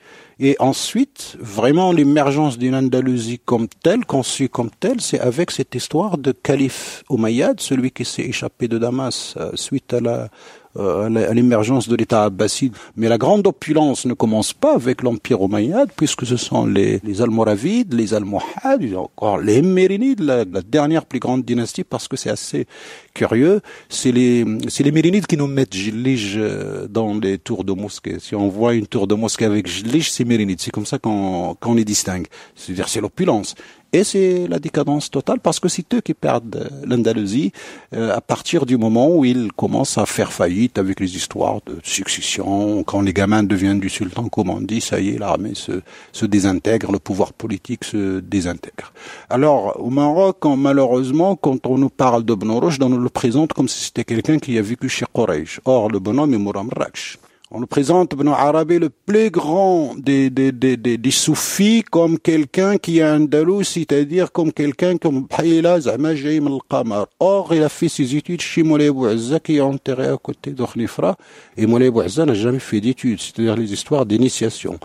[0.44, 6.18] Et ensuite, vraiment, l'émergence d'une Andalousie comme telle, conçue comme telle, c'est avec cette histoire
[6.18, 10.30] de calife Umayyad, celui qui s'est échappé de Damas euh, suite à la
[10.77, 12.73] euh, à l'émergence de l'État abbasside.
[12.95, 17.93] Mais la grande opulence ne commence pas avec l'Empire omeyyade, puisque ce sont les, Almoravides,
[17.93, 22.67] les Almohades, encore les Mérinides, la, dernière plus grande dynastie, parce que c'est assez
[23.13, 23.62] curieux.
[23.89, 28.17] C'est les, Mérinides qui nous mettent Jlige euh, dans les tours de mosquée.
[28.19, 30.62] Si on voit une tour de mosquée avec Jlige, c'est Mérinide.
[30.62, 32.27] C'est comme ça qu'on, qu'on les distingue.
[32.55, 33.55] C'est-à-dire, c'est l'opulence.
[33.93, 37.51] Et c'est la décadence totale parce que c'est eux qui perdent euh, l'Andalousie
[37.93, 41.77] euh, à partir du moment où ils commencent à faire faillite avec les histoires de
[41.84, 42.84] succession.
[42.86, 45.82] Quand les gamins deviennent du sultan, comme on dit, ça y est, l'armée se,
[46.13, 48.93] se désintègre, le pouvoir politique se désintègre.
[49.30, 53.67] Alors, au Maroc, malheureusement, quand on nous parle de Bnoroch, on nous le présente comme
[53.67, 55.60] si c'était quelqu'un qui a vécu chez Quraysh.
[55.65, 57.17] Or, le bonhomme est Mouram Raksh.
[57.54, 62.18] On nous présente Ibn Arabi, le plus grand des, des, des, des, des soufis, comme
[62.18, 67.08] quelqu'un qui est andalou, c'est-à-dire comme quelqu'un comme Bhaïla Zamajaim al-Qamar.
[67.20, 71.18] Or, il a fait ses études chez Moulay Bouazza, qui est enterré à côté d'Ornifra,
[71.58, 74.80] et Moulay Bouazza n'a jamais fait d'études, c'est-à-dire les histoires d'initiation.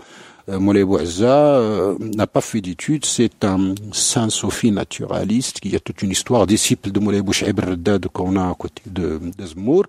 [0.49, 5.79] Euh, Moulay Bouazza euh, n'a pas fait d'études, c'est un saint sophie naturaliste qui a
[5.79, 7.59] toute une histoire, disciple de Moulay Bouchaib
[8.13, 9.83] qu'on a à côté de, de Zmour,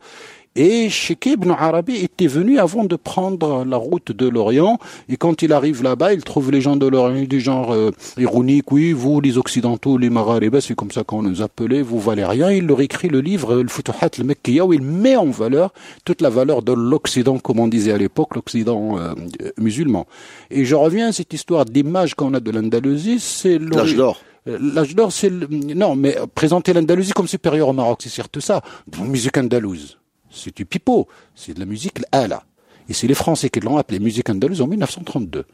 [0.59, 4.81] et Sheikh ibn Arabi était venu avant de prendre la route de l'Orient.
[5.09, 8.73] Et quand il arrive là-bas, il trouve les gens de l'Orient du genre euh, ironique.
[8.73, 12.51] Oui, vous, les Occidentaux, les Maghrébins, c'est comme ça qu'on nous appelait, vous valez rien.
[12.51, 15.73] Il leur écrit le livre, le Futuhat al-Mekkiya, où il met en valeur
[16.05, 19.15] toute la valeur de l'Occident, comme on disait à l'époque, l'Occident euh,
[19.59, 20.09] musulman.
[20.51, 24.21] Et je reviens à cette histoire d'image qu'on a de l'Andalousie, c'est l'âge d'or.
[24.49, 28.61] Euh, l'âge d'or, c'est non, mais présenter l'Andalousie comme supérieure au Maroc, c'est surtout ça.
[29.01, 29.98] Musique andalouse.
[30.31, 31.09] C'est du pipeau.
[31.35, 32.45] C'est de la musique ala.
[32.89, 35.45] Et c'est les Français qui l'ont appelé musique andalouse en 1932.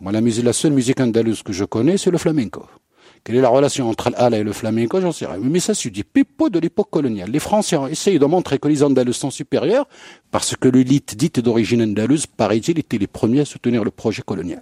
[0.00, 2.66] Moi, la, musique, la seule musique andalouse que je connais, c'est le flamenco.
[3.24, 5.38] Quelle est la relation entre l'ala et le flamenco J'en sais rien.
[5.40, 7.30] Mais ça, c'est du pipeau de l'époque coloniale.
[7.30, 9.88] Les Français ont essayé de montrer que les Andalous sont supérieurs
[10.30, 14.60] parce que l'élite dite d'origine andalouse, paraît-il, était les premiers à soutenir le projet colonial.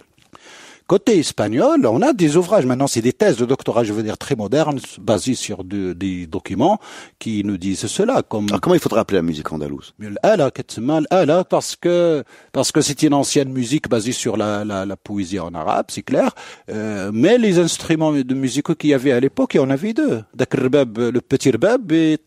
[0.87, 2.65] Côté espagnol, on a des ouvrages.
[2.65, 6.79] Maintenant, c'est des thèses de doctorat, je veux dire, très modernes, basées sur des documents
[7.19, 8.21] qui nous disent cela.
[8.21, 9.93] Comme Alors comment il faudrait appeler la musique andalouse?
[10.23, 15.39] Allah, parce que parce que c'est une ancienne musique basée sur la, la, la poésie
[15.39, 16.31] en arabe, c'est clair.
[16.69, 19.93] Euh, mais les instruments de musique qu'il y avait à l'époque, il y en avait
[19.93, 20.23] deux.
[20.37, 22.17] Le petit rbab et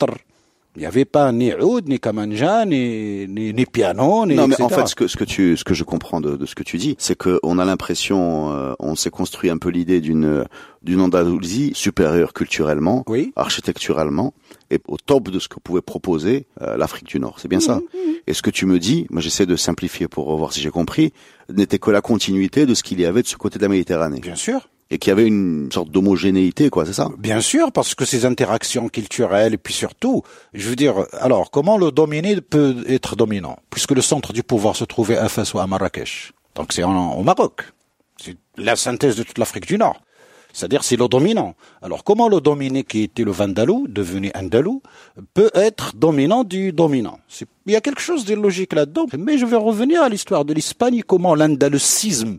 [0.77, 4.61] il n'y avait pas ni oud, ni kamanja, ni, ni, ni piano, ni Non, mais
[4.61, 6.63] en fait, ce que, ce que tu, ce que je comprends de, de ce que
[6.63, 10.45] tu dis, c'est que on a l'impression, euh, on s'est construit un peu l'idée d'une,
[10.83, 13.33] d'une Andalousie supérieure culturellement, oui.
[13.37, 14.35] architecturalement,
[14.71, 17.37] et au top de ce que pouvait proposer euh, l'Afrique du Nord.
[17.41, 17.81] C'est bien ça.
[18.27, 21.13] Et ce que tu me dis, moi j'essaie de simplifier pour voir si j'ai compris,
[21.53, 24.21] n'était que la continuité de ce qu'il y avait de ce côté de la Méditerranée.
[24.21, 27.11] Bien sûr et qu'il y avait une sorte d'homogénéité, quoi, c'est ça?
[27.19, 30.23] Bien sûr, parce que ces interactions culturelles, et puis surtout,
[30.55, 34.77] je veux dire, alors, comment le dominé peut être dominant Puisque le centre du pouvoir
[34.77, 36.33] se trouvait à Fès ou à Marrakech?
[36.55, 37.63] Donc c'est au Maroc.
[38.17, 40.01] C'est la synthèse de toute l'Afrique du Nord.
[40.53, 41.55] C'est-à-dire c'est le dominant.
[41.83, 44.81] Alors comment le dominé qui était le Vandalou, devenu Andalou,
[45.35, 47.19] peut être dominant du dominant?
[47.67, 49.05] Il y a quelque chose de logique là-dedans.
[49.19, 52.39] Mais je vais revenir à l'histoire de l'Espagne, comment l'andalusisme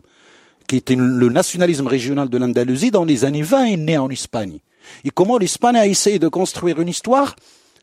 [0.68, 4.58] qui était le nationalisme régional de l'Andalousie dans les années 20 est né en Espagne.
[5.04, 7.34] Et comment l'Espagne a essayé de construire une histoire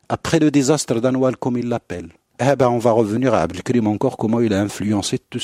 [0.08, 2.10] après le désastre d'Anoual, comme il l'appelle?
[2.39, 5.39] Eh ben, on va revenir à Abdelkrim encore, comment il a influencé tout.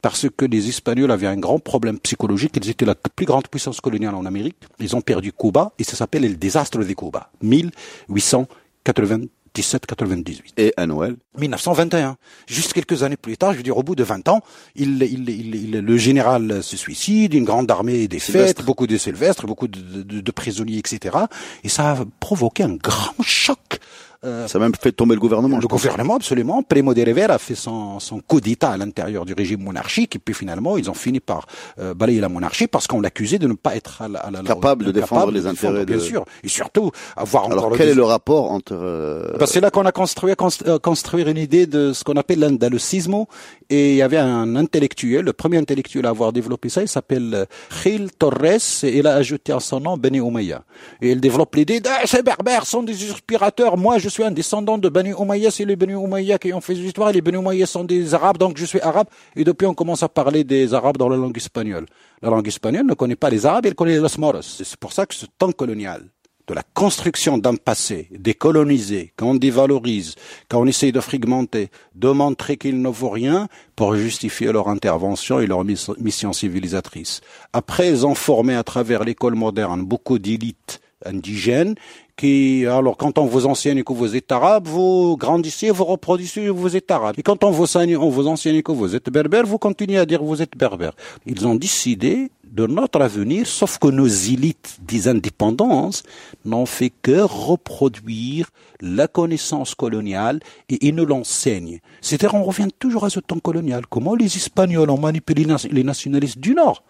[0.00, 2.56] Parce que les Espagnols avaient un grand problème psychologique.
[2.56, 4.56] Ils étaient la plus grande puissance coloniale en Amérique.
[4.80, 7.30] Ils ont perdu Cuba et ça s'appelle le désastre de Cuba.
[7.42, 10.54] 1880 1798.
[10.56, 12.16] Et à Noël 1921.
[12.46, 14.40] Juste quelques années plus tard, je veux dire, au bout de 20 ans,
[14.74, 19.46] il, il, il, le général se suicide, une grande armée est défaite, beaucoup de Sylvestre,
[19.46, 21.16] beaucoup de, de, de, prisonniers, etc.
[21.64, 23.80] Et ça a provoqué un grand choc
[24.24, 25.58] euh, ça a même fait tomber le gouvernement.
[25.58, 26.62] Le gouvernement, absolument.
[26.62, 30.18] Primo de Rivera a fait son, son coup d'État à l'intérieur du régime monarchique, et
[30.20, 31.46] puis finalement, ils ont fini par
[31.80, 34.42] euh, balayer la monarchie parce qu'on l'accusait de ne pas être à la, à la,
[34.42, 35.80] capable de défendre les intérêts.
[35.80, 35.96] De...
[35.96, 37.92] Bien sûr, et surtout avoir Alors encore quel le...
[37.92, 39.36] est le rapport entre euh...
[39.38, 40.34] ben, C'est là qu'on a construit
[40.66, 43.26] euh, construire une idée de ce qu'on appelle l'andalusismo,
[43.70, 47.46] et il y avait un intellectuel, le premier intellectuel à avoir développé ça, il s'appelle
[47.82, 48.44] Gil Torres,
[48.84, 50.62] et il a ajouté à son nom Beni Umayya.
[51.00, 54.30] Et il développe l'idée de ah, ces berbères sont des usurpateurs, moi je suis un
[54.30, 57.38] descendant de Bani Umayya, c'est les Bani Umayya qui ont fait l'histoire, et les Bani
[57.38, 60.74] Umayya sont des Arabes, donc je suis arabe, et depuis on commence à parler des
[60.74, 61.86] Arabes dans la langue espagnole.
[62.20, 64.42] La langue espagnole ne connaît pas les Arabes, elle connaît les Moros.
[64.42, 66.04] C'est pour ça que ce temps colonial,
[66.46, 70.14] de la construction d'un passé décolonisé, qu'on dévalorise,
[70.50, 75.46] qu'on essaye de fragmenter, de montrer qu'il ne vaut rien pour justifier leur intervention et
[75.46, 77.22] leur mission civilisatrice.
[77.54, 81.74] Après, ils ont formé à travers l'école moderne beaucoup d'élites indigènes
[82.16, 86.76] qui, alors quand on vous enseigne que vous êtes arabe, vous grandissez, vous reproduisez, vous
[86.76, 87.14] êtes arabe.
[87.18, 90.06] Et quand on vous enseigne, on vous enseigne que vous êtes berbère, vous continuez à
[90.06, 90.92] dire que vous êtes berbère.
[91.26, 96.02] Ils ont décidé de notre avenir, sauf que nos élites des indépendances
[96.44, 101.80] n'ont fait que reproduire la connaissance coloniale et ils nous l'enseignent.
[102.02, 103.86] C'est-à-dire, on revient toujours à ce temps colonial.
[103.86, 106.84] Comment les Espagnols ont manipulé les nationalistes du Nord?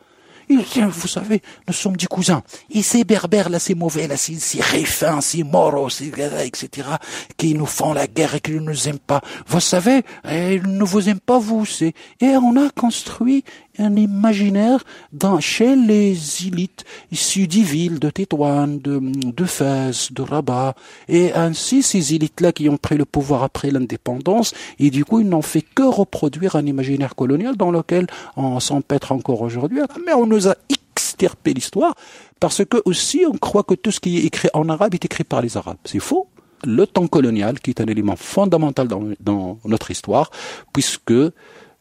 [0.48, 2.42] Vous savez, nous sommes des cousins.
[2.70, 6.88] Et ces berbères, là, c'est mauvais, là, ces, ces réfins, ces moros, etc.,
[7.36, 9.20] qui nous font la guerre et qui ne nous aiment pas.
[9.46, 13.44] Vous savez, ils ne vous aiment pas, vous, c'est, et on a construit
[13.78, 20.22] un imaginaire dans, chez les élites issues des villes de Tétouan, de, de Fès, de
[20.22, 20.74] Rabat,
[21.08, 25.28] et ainsi ces élites-là qui ont pris le pouvoir après l'indépendance, et du coup ils
[25.28, 28.06] n'ont fait que reproduire un imaginaire colonial dans lequel
[28.36, 31.94] on s'empêtre encore aujourd'hui, mais on nous a extirpé l'histoire,
[32.40, 35.24] parce que aussi on croit que tout ce qui est écrit en arabe est écrit
[35.24, 35.78] par les arabes.
[35.84, 36.28] C'est faux.
[36.64, 40.30] Le temps colonial, qui est un élément fondamental dans, dans notre histoire,
[40.72, 41.12] puisque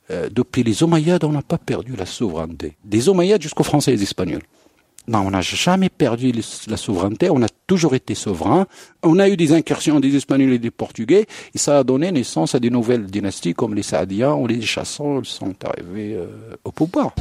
[0.09, 2.77] euh, depuis les Omeyyades, on n'a pas perdu la souveraineté.
[2.83, 4.41] Des Omeyyades jusqu'aux Français et les Espagnols.
[5.07, 6.31] Non, on n'a jamais perdu
[6.67, 8.67] la souveraineté, on a toujours été souverain.
[9.01, 12.53] On a eu des incursions des Espagnols et des Portugais, et ça a donné naissance
[12.53, 16.27] à des nouvelles dynasties comme les Saadiens ou les Chassans sont arrivés euh,
[16.63, 17.15] au pouvoir.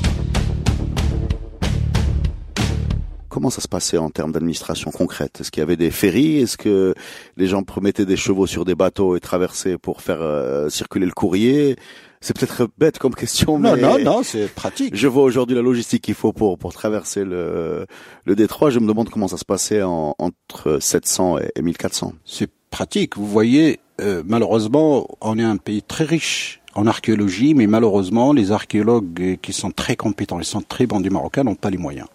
[3.30, 5.40] Comment ça se passait en termes d'administration concrète?
[5.40, 6.38] Est-ce qu'il y avait des ferries?
[6.38, 6.94] Est-ce que
[7.36, 11.12] les gens promettaient des chevaux sur des bateaux et traversaient pour faire euh, circuler le
[11.12, 11.76] courrier?
[12.20, 14.94] C'est peut-être bête comme question, mais non, non, non, c'est pratique.
[14.94, 17.86] Je vois aujourd'hui la logistique qu'il faut pour pour traverser le
[18.24, 18.70] le détroit.
[18.70, 22.12] Je me demande comment ça se passait en, entre 700 et 1400.
[22.26, 23.16] C'est pratique.
[23.16, 28.52] Vous voyez, euh, malheureusement, on est un pays très riche en archéologie, mais malheureusement, les
[28.52, 32.06] archéologues qui sont très compétents, ils sont très bons du Marocain, n'ont pas les moyens.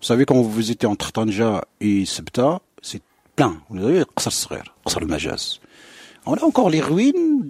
[0.00, 3.00] Vous savez, quand vous visitez entre Tanja et Sebta, c'est
[3.36, 3.56] plein.
[3.70, 4.48] Vous avez Qasr
[5.00, 5.60] le Majaz
[6.26, 7.42] on a encore les ruines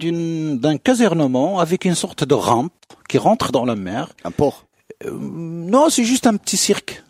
[0.59, 2.73] d'un casernement avec une sorte de rampe
[3.07, 4.09] qui rentre dans la mer.
[4.23, 4.65] Un port
[5.05, 7.03] Euh, non, c'est juste un petit cirque.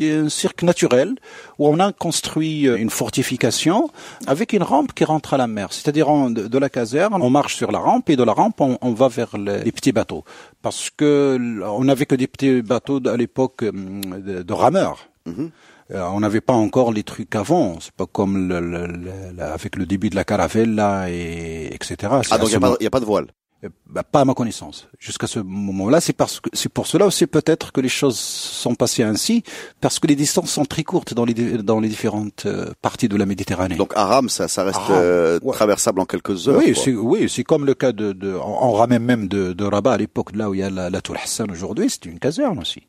[0.00, 1.14] A un cirque naturel
[1.58, 3.88] où on a construit euh, une fortification
[4.26, 5.72] avec une rampe qui rentre à la mer.
[5.72, 9.06] C'est-à-dire de, la caserne, on marche sur la rampe et de la rampe on, va
[9.06, 10.24] vers les, petits bateaux
[10.60, 15.08] parce que on n'avait que des petits bateaux à l'époque euh, de, rameurs.
[15.26, 15.50] Mhm.
[15.92, 17.78] On n'avait pas encore les trucs avant.
[17.80, 21.96] C'est pas comme le, avec le début de la caravelle là et etc.
[22.30, 23.26] Ah donc il n'y a, pas de voile?
[23.62, 24.88] Euh, bah, pas à ma connaissance.
[24.98, 28.74] Jusqu'à ce moment-là, c'est parce que c'est pour cela aussi peut-être que les choses sont
[28.74, 29.42] passées ainsi,
[29.80, 33.16] parce que les distances sont très courtes dans les dans les différentes euh, parties de
[33.16, 33.76] la Méditerranée.
[33.76, 36.58] Donc Aram, ça, ça reste euh, traversable en quelques heures.
[36.58, 39.92] Oui, c'est oui, c'est comme le cas de, de on, ramène même de, de Rabat
[39.92, 42.58] à l'époque là où il y a la, la tour Hassan aujourd'hui, c'était une caserne
[42.60, 42.86] aussi.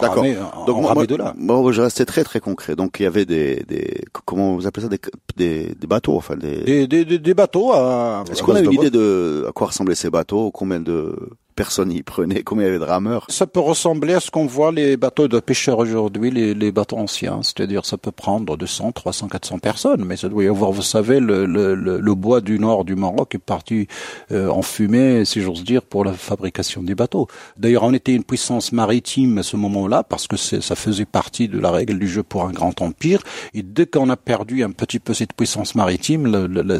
[0.00, 0.24] D'accord.
[0.66, 1.34] Donc moi, de là.
[1.36, 2.74] moi, je restais très très concret.
[2.74, 4.98] Donc il y avait des, des comment vous appelez ça des,
[5.36, 7.72] des, des bateaux, enfin des des, des, des bateaux.
[7.72, 11.14] À, Est-ce qu'on a une idée de à quoi ressemblaient ces bateaux Combien de
[11.54, 14.46] personne y prenait Combien il y avait de rameurs Ça peut ressembler à ce qu'on
[14.46, 17.40] voit les bateaux de pêcheurs aujourd'hui, les, les bateaux anciens.
[17.42, 20.04] C'est-à-dire, ça peut prendre 200, 300, 400 personnes.
[20.04, 23.34] Mais ça doit y avoir, vous savez, le, le, le, bois du nord du Maroc
[23.34, 23.88] est parti
[24.32, 27.28] euh, en fumée, si j'ose dire, pour la fabrication des bateaux.
[27.56, 31.58] D'ailleurs, on était une puissance maritime à ce moment-là, parce que ça faisait partie de
[31.58, 33.22] la règle du jeu pour un grand empire.
[33.52, 36.24] Et dès qu'on a perdu un petit peu cette puissance maritime,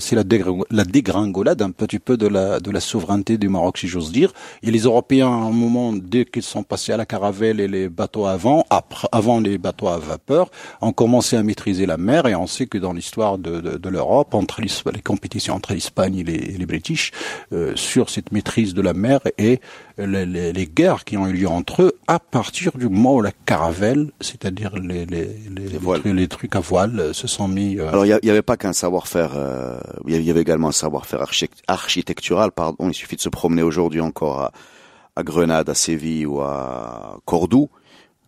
[0.01, 0.25] c'est la,
[0.71, 4.33] la dégringolade un petit peu de la, de la souveraineté du Maroc, si j'ose dire.
[4.67, 7.91] Et les Européens, à un moment, dès qu'ils sont passés à la caravelle et les
[7.91, 10.51] bateaux avant, après, avant les bateaux à vapeur,
[10.81, 12.27] ont commencé à maîtriser la mer.
[12.27, 16.17] Et on sait que dans l'histoire de, de, de l'Europe, entre les compétitions entre l'Espagne
[16.17, 17.13] et les, les British,
[17.53, 19.61] euh, sur cette maîtrise de la mer et
[19.99, 23.23] les, les, les, guerres qui ont eu lieu entre eux à partir du moment où
[23.23, 27.79] la caravelle, c'est-à-dire les, les, les, les, trucs à voile, euh, se sont mis.
[27.79, 31.25] Euh, Alors il n'y avait pas qu'un savoir-faire, euh, il y avait également un savoir-faire
[31.69, 32.51] architectural.
[32.51, 34.53] Pardon, il suffit de se promener aujourd'hui encore à,
[35.17, 37.71] à Grenade, à Séville ou à Cordoue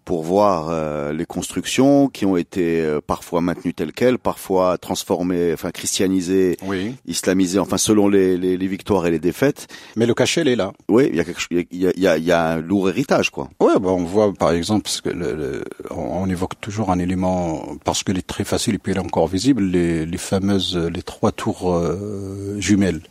[0.06, 5.52] pour voir euh, les constructions qui ont été euh, parfois maintenues telles quelles, parfois transformées,
[5.52, 6.94] enfin christianisées, oui.
[7.06, 9.66] islamisées, enfin selon les, les, les, victoires et les défaites.
[9.96, 10.72] Mais le cachet, il est là.
[10.88, 12.60] Oui, il y a quelque il y a, il y a, il y a un
[12.60, 13.50] lourd héritage, quoi.
[13.58, 18.04] Oui, bon, on voit par exemple, parce que le, on, évoque toujours un élément parce
[18.04, 21.32] qu'il est très facile et puis il est encore visible, les, les fameuses, les trois
[21.32, 23.02] tours euh, jumelles.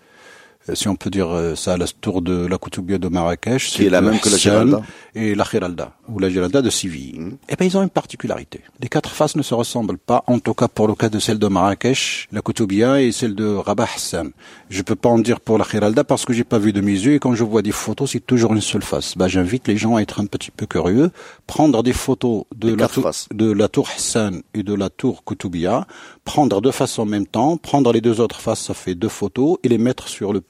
[0.70, 3.86] Euh, si on peut dire euh, ça, la tour de la Koutoubia de Marrakech, qui
[3.86, 4.82] est la même que la Giralda
[5.14, 7.20] et la Giralda ou la Giralda de Séville.
[7.20, 7.38] Mm.
[7.50, 8.62] Eh ben ils ont une particularité.
[8.82, 11.40] Les quatre faces ne se ressemblent pas, en tout cas pour le cas de celle
[11.40, 14.32] de Marrakech, la Koutoubia et celle de Rabat Hassan.
[14.70, 16.94] Je peux pas en dire pour la Giralda parce que j'ai pas vu de mes
[16.94, 19.16] yeux et quand je vois des photos, c'est toujours une seule face.
[19.18, 21.12] Ben, j'invite les gens à être un petit peu curieux,
[21.46, 25.86] prendre des photos de, la, tour, de la tour Hassan et de la tour Koutoubia,
[26.24, 29.58] prendre deux faces en même temps, prendre les deux autres faces, ça fait deux photos
[29.64, 30.42] et les mettre sur le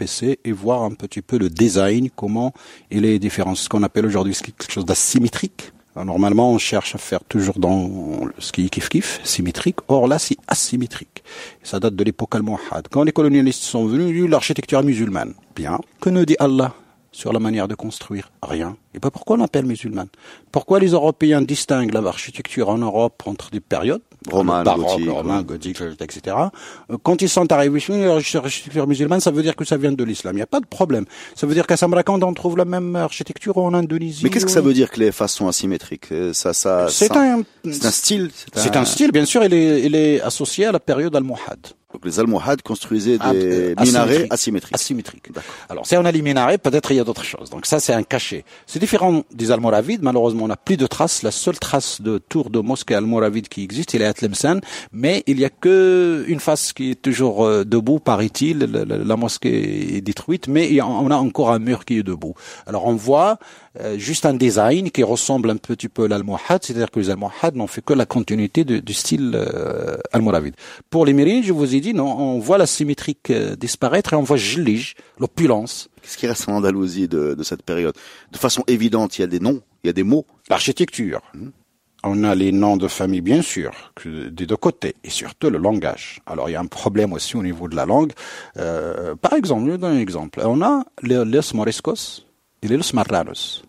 [0.44, 2.54] et voir un petit peu le design, comment
[2.92, 3.56] il est différent.
[3.56, 5.72] Ce qu'on appelle aujourd'hui quelque chose d'asymétrique.
[5.96, 7.90] Normalement, on cherche à faire toujours dans
[8.38, 9.78] ce qui est kiff-kiff, symétrique.
[9.88, 11.24] Or là, c'est asymétrique.
[11.64, 12.88] Ça date de l'époque almohade.
[12.92, 15.34] Quand les colonialistes sont venus, l'architecture musulmane.
[15.56, 15.80] Bien.
[16.02, 16.74] Que nous dit Allah
[17.14, 18.30] sur la manière de construire?
[18.44, 18.76] Rien.
[18.94, 20.10] Et pas pourquoi on appelle musulmane?
[20.52, 26.36] Pourquoi les Européens distinguent l'architecture en Europe entre des périodes Romain, gothique, romain, gothique, etc.
[27.04, 30.34] Quand ils sont arrivés nous, l'architecture musulmane, ça veut dire que ça vient de l'islam.
[30.34, 31.06] Il n'y a pas de problème.
[31.36, 34.24] Ça veut dire qu'à Samarkand, on trouve la même architecture en Indonésie.
[34.24, 37.40] Mais qu'est-ce que ça veut dire que les faces sont asymétriques Ça, ça, c'est un,
[37.40, 38.32] un style.
[38.54, 38.86] C'est un...
[38.86, 39.44] style, bien sûr.
[39.44, 41.68] Il est, il est associé à la période almohade.
[41.96, 44.76] Donc les Almohades construisaient des euh, minarets asymétriques.
[44.76, 45.30] Asymétriques.
[45.70, 47.50] Alors si on a les minarets, peut-être il y a d'autres choses.
[47.50, 48.44] Donc ça c'est un cachet.
[48.68, 50.04] C'est différent des Almoravides.
[50.04, 51.24] Malheureusement on n'a plus de traces.
[51.24, 54.60] La seule trace de tour de mosquée almoravide qui existe, il est à Tlemcen,
[54.92, 58.60] mais il y a que une face qui est toujours euh, debout, paraît-il.
[58.60, 62.34] La, mosquée est détruite, mais on a encore un mur qui est debout.
[62.68, 63.40] Alors on voit
[63.80, 67.56] euh, juste un design qui ressemble un petit peu à l'almohade, c'est-à-dire que les almohades
[67.56, 70.56] n'ont fait que la continuité du style euh, almoravide.
[70.90, 74.16] Pour les mérides, je vous ai dit, non, on voit la symétrique euh, disparaître et
[74.16, 75.90] on voit Jilij, l'opulence.
[76.02, 77.96] Qu'est-ce qui reste en Andalousie de, de, cette période?
[78.32, 80.26] De façon évidente, il y a des noms, il y a des mots.
[80.50, 81.22] L'architecture.
[81.34, 81.50] Mmh.
[82.08, 86.22] On a les noms de famille, bien sûr, des deux côtés, et surtout le langage.
[86.28, 88.12] Alors, il y a un problème aussi au niveau de la langue.
[88.58, 90.40] Euh, par exemple, je vous donne un exemple.
[90.46, 92.28] On a les, les moriscos,
[92.66, 93.64] et les Marranos.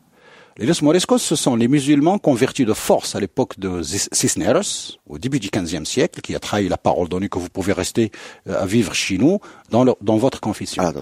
[0.59, 5.39] Les Moriscos, ce sont les musulmans convertis de force à l'époque de Cisneros, au début
[5.39, 8.11] du XVe siècle, qui a trahi la parole donnée que vous pouvez rester
[8.49, 9.39] euh, à vivre chez nous
[9.71, 10.83] dans, dans votre confession.
[10.83, 10.93] Ah,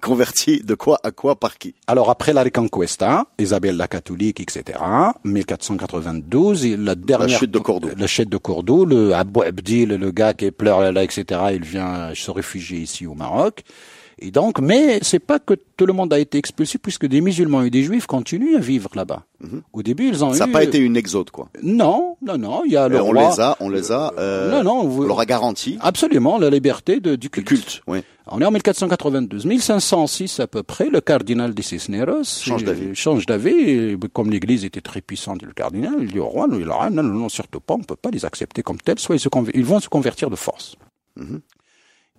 [0.00, 1.74] Convertis de quoi à quoi par qui?
[1.86, 4.78] Alors après la Reconquista, Isabelle la catholique, etc.,
[5.24, 7.28] 1492, la dernière...
[7.28, 7.90] La chute de Cordoue.
[7.94, 12.12] La chute de Cordoue, le Abou Abdil, le gars qui pleure là, etc., il vient
[12.14, 13.64] se réfugier ici au Maroc.
[14.20, 17.62] Et donc, mais c'est pas que tout le monde a été expulsé, puisque des musulmans
[17.62, 19.22] et des juifs continuent à vivre là-bas.
[19.40, 19.62] Mhm.
[19.72, 20.48] Au début, ils ont Ça eu...
[20.48, 21.48] n'a pas été une exode, quoi.
[21.62, 22.62] Non, non, non.
[22.66, 23.30] Il y a le Euh, on roi.
[23.30, 26.50] les a, on les a, euh, Non, non, vous- on leur a garanti Absolument, la
[26.50, 27.46] liberté de, du le culte.
[27.46, 27.82] culte.
[27.86, 28.00] Oui.
[28.30, 30.90] On est en 1492, 1506 à peu près.
[30.90, 32.86] Le cardinal de Cisneros Change d'avis.
[32.88, 33.96] euh, Change d'avis.
[34.12, 36.58] Comme l'Église était très puissante, le cardinal, il dit au roi, non,
[36.90, 38.98] non, non, surtout pas, on peut pas les accepter comme tels.
[38.98, 40.74] Soit ils, se conver- ils vont se convertir de force.
[41.16, 41.40] Mhm.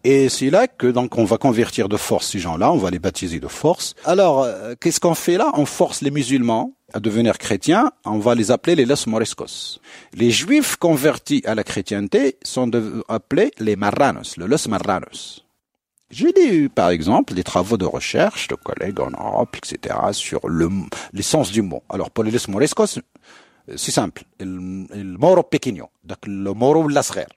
[0.03, 2.99] Et c'est là que donc on va convertir de force ces gens-là, on va les
[2.99, 3.95] baptiser de force.
[4.05, 5.51] Alors euh, qu'est-ce qu'on fait là?
[5.55, 9.79] On force les musulmans à devenir chrétiens, on va les appeler les Los Moriscos.
[10.13, 15.45] Les juifs convertis à la chrétienté sont de, appelés les Marranos, le Los Marranos.
[16.11, 20.41] J'ai lu, par exemple, des travaux de recherche de collègues en Europe, etc., sur
[21.13, 21.83] l'essence le, du mot.
[21.87, 24.23] Alors, pour les Los Moriscos, euh, c'est simple.
[24.39, 27.27] Le, le moro pequeño, donc le moro lasrer.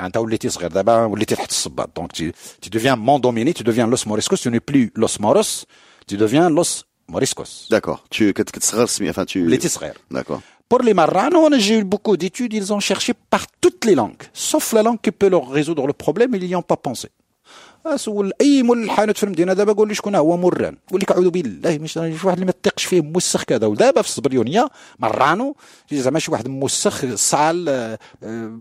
[0.00, 2.32] انت وليتي صغير دابا وليتي تحت الصباط donc tu,
[2.64, 5.50] tu deviens mon dominé tu deviens los moriscos tu n'es plus los moros
[6.08, 6.70] tu deviens los
[7.14, 8.00] moriscos D'accord.
[8.14, 10.40] Tu, que- que- que- enfin, tu, وليتي صغير d'accord.
[10.72, 14.64] pour les marranos, j'ai eu beaucoup d'études, ils ont cherché par toutes les langues, sauf
[14.76, 17.08] la langue qui peut leur résoudre le problème, ils n'y ont pas pensé.
[17.86, 21.30] اسول اي مول حانوت في المدينه دابا قول لي شكون هو مران قول لك اعوذ
[21.30, 24.68] بالله مش شي واحد اللي ما تثقش فيه موسخ كذا ودابا في الصبريونيه
[24.98, 25.56] مرانو
[25.92, 27.64] زعما شي واحد موسخ صال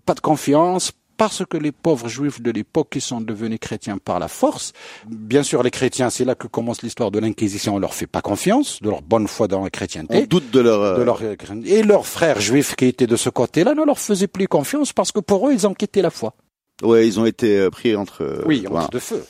[0.07, 4.18] با de confiance parce que les pauvres juifs de l'époque qui sont devenus chrétiens par
[4.18, 4.72] la force,
[5.08, 8.20] bien sûr les chrétiens, c'est là que commence l'histoire de l'inquisition, on leur fait pas
[8.22, 10.80] confiance, de leur bonne foi dans la chrétienté On doute de leur.
[10.80, 11.20] euh, de leur
[11.64, 15.12] et leurs frères juifs qui étaient de ce côté-là ne leur faisaient plus confiance parce
[15.12, 16.34] que pour eux ils ont quitté la foi.
[16.82, 18.22] Ouais, ils ont été euh, pris entre.
[18.22, 18.84] euh, Oui, voilà.
[18.86, 19.24] entre de feu.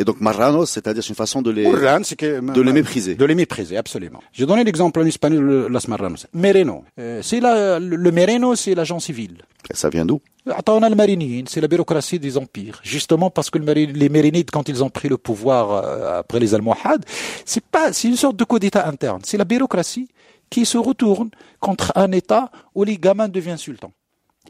[0.00, 3.14] Et donc marranos, c'est-à-dire c'est une façon de les Qur'an, c'est que de les mépriser.
[3.16, 4.20] de les mépriser absolument.
[4.32, 6.26] J'ai donné l'exemple en espagnol le- las marranos.
[6.32, 9.38] Mereno, Euh, c'est la le, le mereno, c'est l'agent civil.
[9.72, 10.20] Ça vient d'où?
[10.48, 12.80] Attends, on a le marinine, c'est la bureaucratie des empires.
[12.82, 17.04] Justement parce que les mérinides, quand ils ont pris le pouvoir euh, après les Almohades,
[17.44, 19.20] c'est pas, c'est une sorte de coup d'État interne.
[19.24, 20.08] C'est la bureaucratie
[20.48, 21.30] qui se retourne
[21.60, 23.92] contre un État où les gamins deviennent sultans.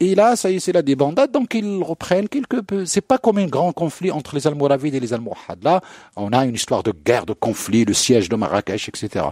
[0.01, 2.87] Et là, ça y est, c'est la débandade, donc ils reprennent quelque peu.
[2.87, 5.63] C'est pas comme un grand conflit entre les Almoravides et les Almohades.
[5.63, 5.81] Là,
[6.15, 9.25] on a une histoire de guerre, de conflit, le siège de Marrakech, etc.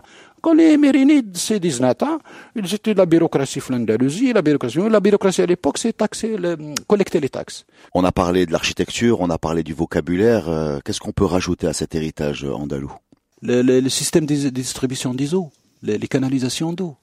[0.43, 2.19] Quand les Mérinides, c'est des Znata,
[2.57, 6.57] ils étaient de la bureaucratie l'Andalousie, la bureaucratie, la bureaucratie à l'époque, c'est taxer, le-
[6.87, 7.65] collecter les taxes.
[7.95, 10.49] On a parlé de l'architecture, on a parlé du vocabulaire.
[10.49, 12.93] euh, Qu'est-ce qu'on peut rajouter à cet héritage euh, andalou?
[13.43, 15.51] Le, le- le système de de distribution des eaux,
[15.83, 16.97] les, les canalisations d'eau.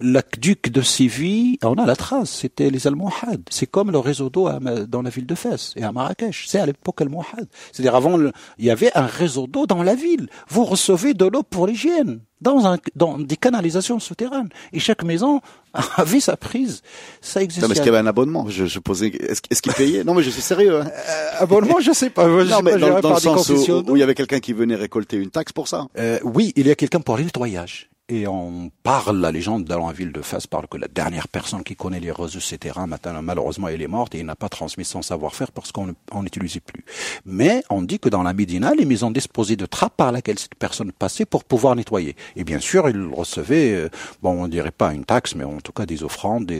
[0.00, 3.42] L'aqueduc de Séville, on a la trace, c'était les Almohades.
[3.50, 4.48] C'est comme le réseau d'eau
[4.88, 6.46] dans la ville de Fès et à Marrakech.
[6.48, 7.48] C'est à l'époque Almohade.
[7.72, 8.18] C'est-à-dire avant,
[8.58, 10.28] il y avait un réseau d'eau dans la ville.
[10.48, 14.48] Vous recevez de l'eau pour l'hygiène dans, un, dans des canalisations souterraines.
[14.72, 15.40] Et chaque maison
[15.96, 16.82] avait sa prise.
[17.20, 17.66] Ça Non, existait.
[17.66, 18.46] mais est-ce qu'il y avait un abonnement?
[18.48, 19.08] Je, je posais.
[19.08, 20.80] Est-ce qu'ils payaient Non, mais je suis sérieux.
[20.80, 20.90] Hein.
[21.38, 22.28] Abonnement, je sais pas.
[22.28, 24.76] Je sais non, mais pas, dans, le sens où, il y avait quelqu'un qui venait
[24.76, 25.88] récolter une taxe pour ça.
[25.98, 27.90] Euh, oui, il y a quelqu'un pour le nettoyage.
[28.10, 31.62] Et on parle, la légende dans la ville de Fès parle que la dernière personne
[31.62, 34.48] qui connaît les réseaux ces terrains, maintenant, malheureusement, elle est morte et il n'a pas
[34.48, 36.86] transmis son savoir-faire parce qu'on on n'utilisait plus.
[37.26, 40.54] Mais on dit que dans la Médina, les maisons disposaient de trappes par laquelle cette
[40.54, 42.16] personne passait pour pouvoir nettoyer.
[42.34, 43.90] Et bien sûr, il recevait, euh,
[44.22, 46.50] bon, on dirait pas une taxe, mais en tout cas des offrandes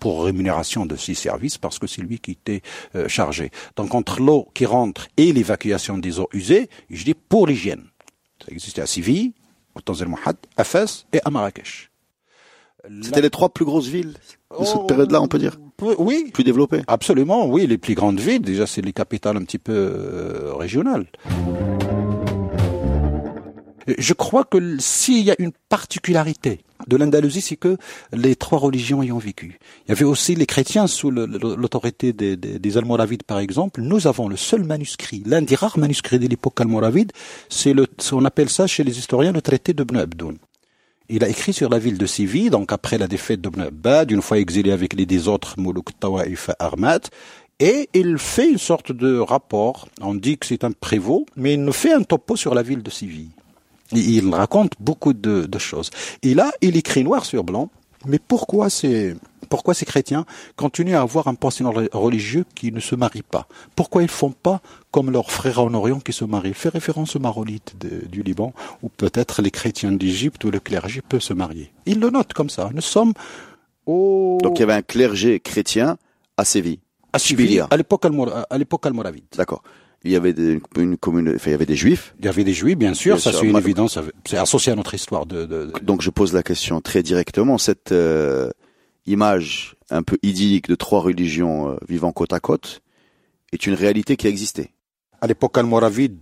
[0.00, 2.60] pour rémunération de ses services parce que c'est lui qui était
[2.96, 3.50] euh, chargé.
[3.76, 7.84] Donc entre l'eau qui rentre et l'évacuation des eaux usées, je dis pour l'hygiène.
[8.44, 9.32] Ça existait à Séville,
[9.82, 11.90] Tanzil Mohad, à Fès et à Marrakech.
[13.02, 14.14] C'était les trois plus grosses villes
[14.58, 15.58] de cette période-là, on peut dire,
[15.98, 16.82] Oui, plus développées.
[16.86, 21.06] absolument, oui, les plus grandes villes, déjà c'est les capitales un petit peu euh, régionales.
[23.96, 27.76] Je crois que s'il y a une particularité de l'Andalousie, c'est que
[28.12, 29.58] les trois religions y ont vécu.
[29.86, 33.80] Il y avait aussi les chrétiens sous l'autorité des Almoravides, par exemple.
[33.80, 37.12] Nous avons le seul manuscrit, l'un des rares manuscrits de l'époque almoravide,
[37.48, 40.38] c'est le, on appelle ça chez les historiens le traité de Ibn Abdoun.
[41.10, 44.20] Il a écrit sur la ville de Séville, donc après la défaite d'Ibn Abbad, une
[44.20, 47.00] fois exilé avec les des autres Moulouk Tawaif Armat,
[47.60, 49.88] et il fait une sorte de rapport.
[50.02, 52.82] On dit que c'est un prévôt, mais il nous fait un topo sur la ville
[52.82, 53.30] de Séville.
[53.92, 55.90] Il raconte beaucoup de, de choses.
[56.22, 57.70] Et là, il écrit noir sur blanc.
[58.06, 59.16] Mais pourquoi ces,
[59.48, 60.24] pourquoi ces chrétiens
[60.54, 63.48] continuent à avoir un pensionnat religieux qui ne se marie pas?
[63.74, 64.60] Pourquoi ils font pas
[64.92, 66.50] comme leurs frères en Orient qui se marient?
[66.50, 71.00] Il fait référence aux maronites du Liban, ou peut-être les chrétiens d'Égypte où le clergé
[71.00, 71.72] peut se marier.
[71.86, 72.70] Il le note comme ça.
[72.72, 73.14] Nous sommes
[73.86, 74.38] au...
[74.42, 75.98] Donc il y avait un clergé chrétien
[76.36, 76.78] à Séville.
[77.12, 78.06] à Séville, à l'époque
[78.86, 79.24] almoravide.
[79.36, 79.62] D'accord.
[80.04, 82.14] Il y avait des, une commune, enfin, il y avait des juifs.
[82.20, 84.72] Il y avait des juifs, bien sûr, Bien ça c'est une moi- évidence, c'est associé
[84.72, 85.44] à notre histoire de...
[85.44, 87.58] de- de- Donc je pose la question très directement.
[87.58, 88.48] Cette euh,
[89.06, 92.80] image un peu idyllique de trois religions euh, vivant côte à côte
[93.52, 94.70] est une réalité qui existait.
[95.20, 96.16] À l'époque almoravide,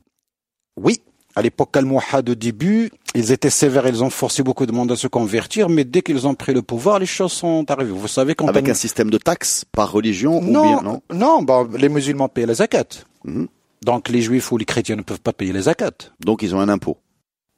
[0.79, 1.01] Oui,
[1.35, 4.97] à l'époque almohade de début, ils étaient sévères, ils ont forcé beaucoup de monde à
[4.97, 7.91] se convertir, mais dès qu'ils ont pris le pouvoir, les choses sont arrivées.
[7.93, 11.03] Vous savez quand Avec un système de taxes par religion non, ou bien non?
[11.13, 12.85] Non, bon, les musulmans paient la zakat.
[13.25, 13.49] Mhm.
[13.87, 15.93] Donc les juifs ou les chrétiens ne peuvent pas payer les zakat.
[16.19, 16.99] Donc ils ont un impôt.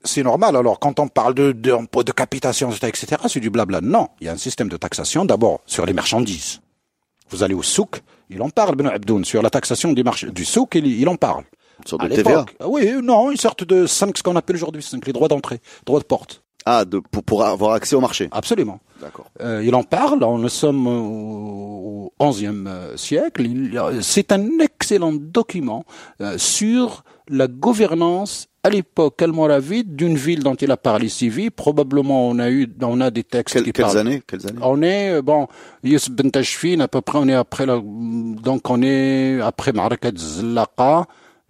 [0.04, 0.56] C'est normal.
[0.56, 3.80] Alors quand on parle de d'impôt de, capitation, etc., c'est du blabla.
[3.80, 6.60] Non, il y a un système de taxation d'abord sur les marchandises.
[7.30, 10.44] Vous allez au souk, il en parle, Ben Abdoun, sur la taxation du, marché, du
[10.44, 11.44] souk, il, il en parle.
[11.78, 14.82] Une sorte de TVA Ah Oui, non, une sorte de 5, ce qu'on appelle aujourd'hui
[14.82, 16.42] 5, les droits d'entrée, droits de porte.
[16.70, 18.28] Ah, de, pour, pour avoir accès au marché.
[18.30, 18.78] Absolument.
[19.00, 19.26] D'accord.
[19.40, 22.48] Euh, il en parle, nous sommes au XIe
[22.96, 23.42] siècle.
[23.46, 25.84] Il- C'est un excellent document
[26.20, 31.54] euh, sur la gouvernance à l'époque almoravide d'une ville dont il a parlé si vite.
[31.54, 33.98] Probablement, on a eu, on a des textes qui quelles parlent.
[33.98, 34.58] années Quelles années?
[34.62, 35.46] On est euh, bon,
[35.84, 40.12] Yusuf ben Tashfin, à peu près, on est après la, donc on est après Marakat
[40.16, 41.06] Zlaqa,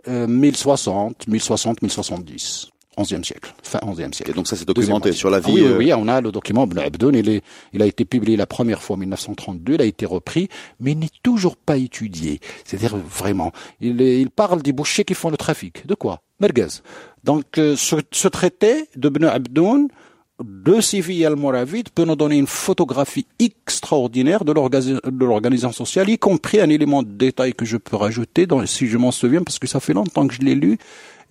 [0.07, 4.31] euh, 1060, 1060, 1070, 11e siècle, fin 11e siècle.
[4.33, 5.53] Et donc ça c'est documenté sur la Ah vie.
[5.53, 7.43] oui, oui, euh, oui, on a le document Ibn Abdoun, il, est,
[7.73, 10.49] il a été publié la première fois en 1932, il a été repris,
[10.81, 12.41] mais il n'est toujours pas étudié.
[12.65, 15.87] C'est-à-dire vraiment, il, est- il parle des bouchers qui font le trafic.
[15.87, 16.23] De quoi?
[16.41, 16.69] Merguez.
[17.25, 19.89] Donc euh, ce, ce traité d'Ibn Abdoun,
[20.41, 26.61] de Sivi al-Moravide peut nous donner une photographie extraordinaire de de l'organisation sociale, y compris
[26.61, 29.67] un élément de détail que je peux rajouter, dans, si je m'en souviens, parce que
[29.67, 30.79] ça fait longtemps que je l'ai lu.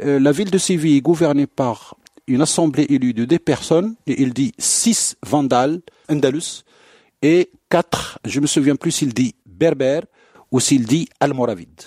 [0.01, 4.21] Euh, la ville de Séville est gouvernée par une assemblée élue de des personnes, et
[4.21, 6.63] il dit six vandales, andalus,
[7.21, 10.03] et quatre, je me souviens plus s'il dit berbère
[10.51, 11.81] ou s'il dit almoravide.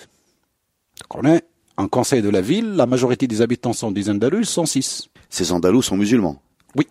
[0.99, 1.39] Donc on a
[1.77, 5.09] un conseil de la ville, la majorité des habitants sont des andalus, sont six.
[5.29, 6.41] Ces Andalous sont musulmans?
[6.75, 6.87] Oui.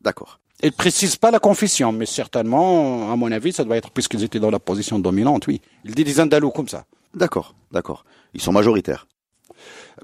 [0.00, 0.40] D'accord.
[0.62, 4.40] Il précise pas la confession, mais certainement, à mon avis, ça doit être puisqu'ils étaient
[4.40, 5.60] dans la position dominante, oui.
[5.84, 6.86] Il dit des andalous comme ça.
[7.14, 7.54] D'accord.
[7.70, 8.04] D'accord.
[8.34, 9.06] Ils sont majoritaires.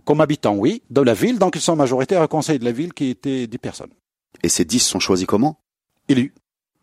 [0.05, 2.93] Comme habitants, oui, de la ville, donc ils sont majoritaires au conseil de la ville
[2.93, 3.91] qui était 10 personnes.
[4.43, 5.59] Et ces 10 sont choisis comment?
[6.09, 6.32] Élus,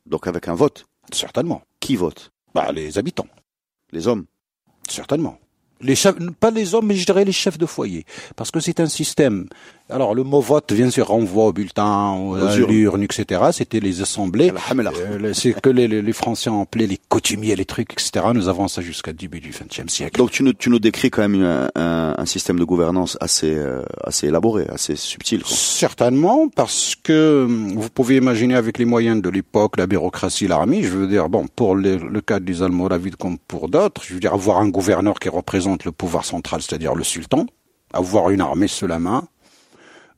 [0.06, 0.86] Donc avec un vote?
[1.14, 1.62] certainement.
[1.80, 2.32] Qui vote?
[2.54, 3.28] Bah, les habitants,
[3.92, 4.26] Les hommes?
[4.90, 5.38] certainement.
[5.80, 8.04] Les chefs, pas les hommes, mais je dirais les chefs de foyer.
[8.36, 9.48] Parce que c'est un système.
[9.90, 13.04] Alors, le mot vote, bien sûr, renvoie au bulletin, Aux à urnes.
[13.04, 13.42] etc.
[13.54, 14.52] C'était les assemblées.
[14.52, 18.26] Euh, c'est que les, Français ont appelé les coutumiers, les trucs, etc.
[18.34, 20.18] Nous avons ça jusqu'à début du XXe siècle.
[20.18, 23.56] Donc tu nous, tu nous décris quand même un, un, un système de gouvernance assez,
[23.56, 25.42] euh, assez élaboré, assez subtil.
[25.44, 25.56] quoi.
[25.56, 30.84] Certainement, parce que hum, vous pouvez imaginer avec les moyens de l'époque, la bureaucratie, l'armée,
[30.84, 34.20] je veux dire, bon, pour le, le cas des Almoravides comme pour d'autres, je veux
[34.20, 37.46] dire, avoir un gouverneur qui représente le pouvoir central, c'est-à-dire le sultan,
[37.94, 39.24] avoir une armée sous la main,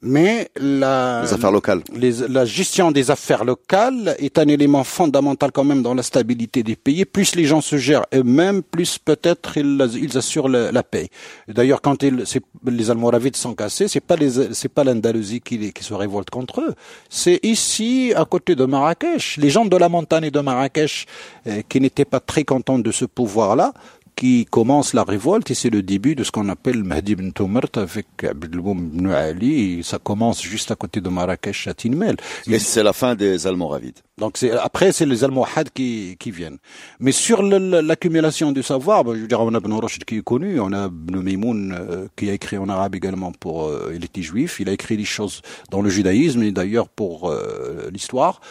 [0.01, 1.81] mais la, Les affaires locales.
[1.93, 6.63] les- la gestion des affaires locales est un élément fondamental quand même dans la stabilité
[6.63, 7.03] des pays.
[7.05, 11.09] Plus les gens se gèrent eux-mêmes, plus peut-être ils, ils assurent la, la paix.
[11.47, 15.73] D'ailleurs, quand ils, c'est- les Almoravides sont cassés, c'est pas les, c'est pas l'Andalousie qui,
[15.73, 16.73] qui se révolte contre eux.
[17.09, 21.05] C'est ici, à côté de Marrakech, les gens de la montagne et de Marrakech,
[21.47, 23.73] euh, qui n'étaient pas très contents de ce pouvoir-là,
[24.20, 27.72] qui commence la révolte et c'est le début de ce qu'on appelle Mahdi ibn Toumert
[27.76, 32.17] avec Abdelboum ibn Ali et ça commence juste à côté de Marrakech à Tinmel.
[32.45, 33.99] Et c'est la fin des Almoravides.
[34.17, 36.57] Donc c'est après c'est les Almohades qui qui viennent.
[36.99, 40.59] Mais sur l'accumulation du savoir, je veux dire on a Ibn Rushd qui est connu,
[40.59, 44.22] on a Ibn Maymoun euh, qui a écrit en arabe également pour euh, il était
[44.22, 45.41] juif, il a écrit des choses
[45.72, 48.41] dans le judaïsme et d'ailleurs pour euh, l'histoire.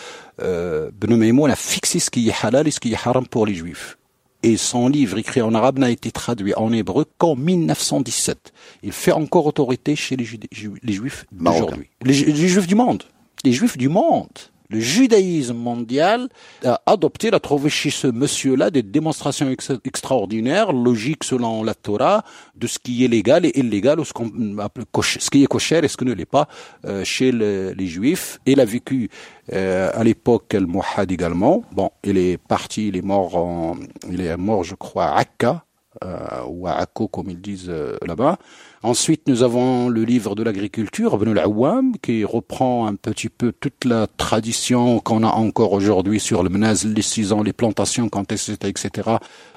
[0.40, 3.44] Euh, Ibn Maymoun a fixé ce qui est halal et ce qui est haram pour
[3.44, 3.98] les juifs.
[4.44, 8.52] Et son livre écrit en arabe n'a été traduit en hébreu qu'en 1917.
[8.84, 11.90] Il fait encore autorité chez les, Judé- ju- les juifs d'aujourd'hui.
[12.04, 13.02] Les, ju- les juifs du monde.
[13.44, 14.28] Les juifs du monde.
[14.70, 16.28] Le judaïsme mondial
[16.62, 22.22] a adopté, a trouvé chez ce monsieur-là des démonstrations ex- extraordinaires, logiques selon la Torah,
[22.54, 25.88] de ce qui est légal et illégal, ou ce qu'on ce qui est kosher et
[25.88, 26.48] ce qui ne l'est pas
[26.84, 28.40] euh, chez le- les juifs.
[28.44, 29.08] Il a vécu
[29.54, 31.62] euh, à l'époque al-Muhad également.
[31.72, 33.76] Bon, il est parti, il est mort, en,
[34.10, 35.64] il est mort, je crois, à Akka,
[36.04, 38.36] euh, ou à Akko, comme ils disent euh, là-bas.
[38.82, 43.84] Ensuite, nous avons le livre de l'agriculture, Ibn al-Awwam, qui reprend un petit peu toute
[43.84, 48.56] la tradition qu'on a encore aujourd'hui sur le menaz, les saisons, les plantations, quand etc.,
[48.66, 49.10] etc.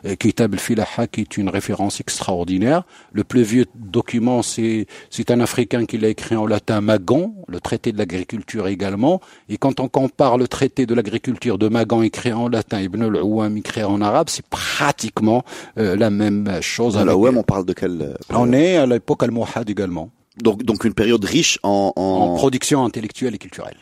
[0.05, 2.83] Euh, Kitab al-Filaha, qui est une référence extraordinaire.
[3.13, 7.59] Le plus vieux document, c'est, c'est un Africain qui l'a écrit en latin, Magon, le
[7.59, 9.21] traité de l'agriculture également.
[9.49, 13.55] Et quand on compare le traité de l'agriculture de Magan écrit en latin, Ibn al-Awwam
[13.57, 15.43] écrit en arabe, c'est pratiquement
[15.77, 16.97] euh, la même chose.
[16.97, 20.83] Avec- ouais, on parle de quelle euh, on est à l'époque almohade également, donc donc
[20.85, 22.01] une période riche en, en...
[22.01, 23.77] en production intellectuelle et culturelle.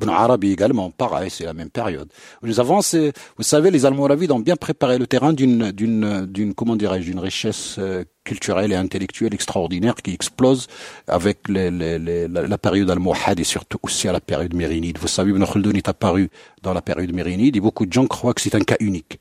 [0.00, 2.08] Ibn Arabi également, pareil, c'est la même période.
[2.42, 6.76] Nous avons, vous savez, les Almoravides ont bien préparé le terrain d'une, d'une, d'une, comment
[6.76, 10.66] dirais-je, d'une richesse euh, culturelle et intellectuelle extraordinaire qui explose
[11.06, 14.98] avec les, les, les, la, période almohade et surtout aussi à la période mérinide.
[14.98, 16.30] Vous savez, Ibn Khaldun est apparu
[16.62, 19.20] dans la période mérinide et beaucoup de gens croient que c'est un cas unique.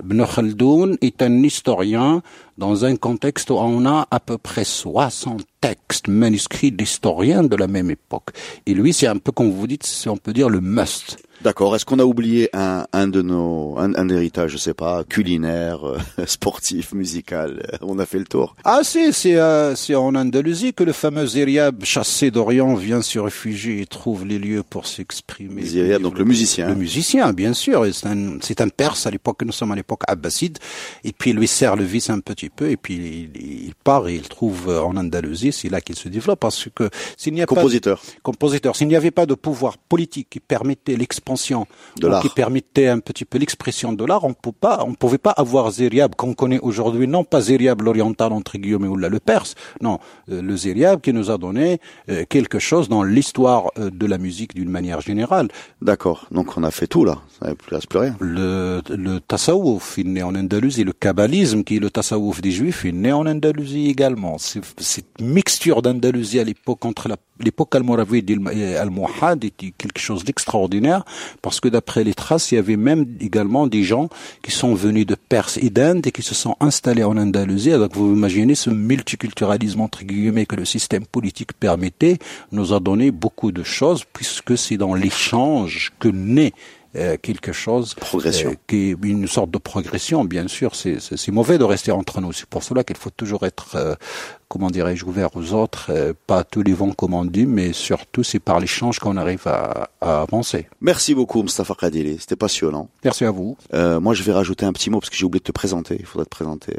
[0.00, 0.24] Ibn
[1.00, 2.22] est un historien
[2.56, 7.66] dans un contexte où on a à peu près 60 textes manuscrits d'historiens de la
[7.66, 8.30] même époque.
[8.66, 11.18] Et lui, c'est un peu, comme vous dites, si on peut dire, le must.
[11.40, 11.76] D'accord.
[11.76, 15.86] Est-ce qu'on a oublié un, un de nos un, un héritage, je sais pas, culinaire,
[15.86, 18.56] euh, sportif, musical euh, On a fait le tour.
[18.64, 23.20] Ah si, c'est euh, c'est en Andalousie que le fameux Zériab, chassé d'Orient, vient se
[23.20, 25.62] réfugier et trouve les lieux pour s'exprimer.
[25.62, 26.68] Zériab, donc le musicien.
[26.68, 27.86] Le musicien, bien sûr.
[27.92, 29.42] C'est un c'est un Perse à l'époque.
[29.44, 30.58] Nous sommes à l'époque abbasside.
[31.04, 32.70] Et puis il lui sert le vice un petit peu.
[32.70, 35.52] Et puis il, il part et il trouve en Andalousie.
[35.52, 38.00] C'est là qu'il se développe parce que s'il n'y a compositeur.
[38.00, 42.88] pas compositeur, s'il n'y avait pas de pouvoir politique qui permettait l'expression de qui permettait
[42.88, 46.34] un petit peu l'expression de l'art, on peut pas, on pouvait pas avoir Zériab qu'on
[46.34, 49.98] connaît aujourd'hui, non pas Zériab l'oriental entre guillemets ou là le perse, non,
[50.30, 54.18] euh, le Zériab qui nous a donné euh, quelque chose dans l'histoire euh, de la
[54.18, 55.48] musique d'une manière générale.
[55.82, 58.16] D'accord, donc on a fait tout là, ça ne reste plus rien.
[58.20, 62.50] Le, le tasawwuf, il est né en Andalousie, le kabbalisme qui est le tasawwuf des
[62.50, 64.36] juifs, il est né en Andalousie également.
[64.38, 67.08] Cette mixture d'Andalousie à l'époque entre
[67.40, 71.04] l'époque almoravide et almohade était quelque chose d'extraordinaire
[71.42, 74.08] parce que d'après les traces, il y avait même également des gens
[74.42, 77.70] qui sont venus de Perse et d'Inde et qui se sont installés en Andalousie.
[77.70, 82.18] Donc vous imaginez ce multiculturalisme entre guillemets que le système politique permettait
[82.52, 86.52] nous a donné beaucoup de choses puisque c'est dans l'échange que naît
[86.96, 88.50] euh, quelque chose progression.
[88.50, 92.32] Euh, qui est une sorte de progression bien sûr c'est mauvais de rester entre nous
[92.32, 93.94] c'est pour cela qu'il faut toujours être euh,
[94.48, 98.38] comment dirais-je ouvert aux autres pas tous les vents comme on dit mais surtout c'est
[98.38, 100.66] par l'échange qu'on arrive à, à, avancer.
[100.80, 102.88] Merci beaucoup Mustafa Kadili c'était passionnant.
[103.04, 103.56] Merci à vous.
[103.72, 105.96] Moi je vais rajouter un petit mot parce que j'ai oublié de te présenter.
[105.98, 106.74] Il faudrait te présenter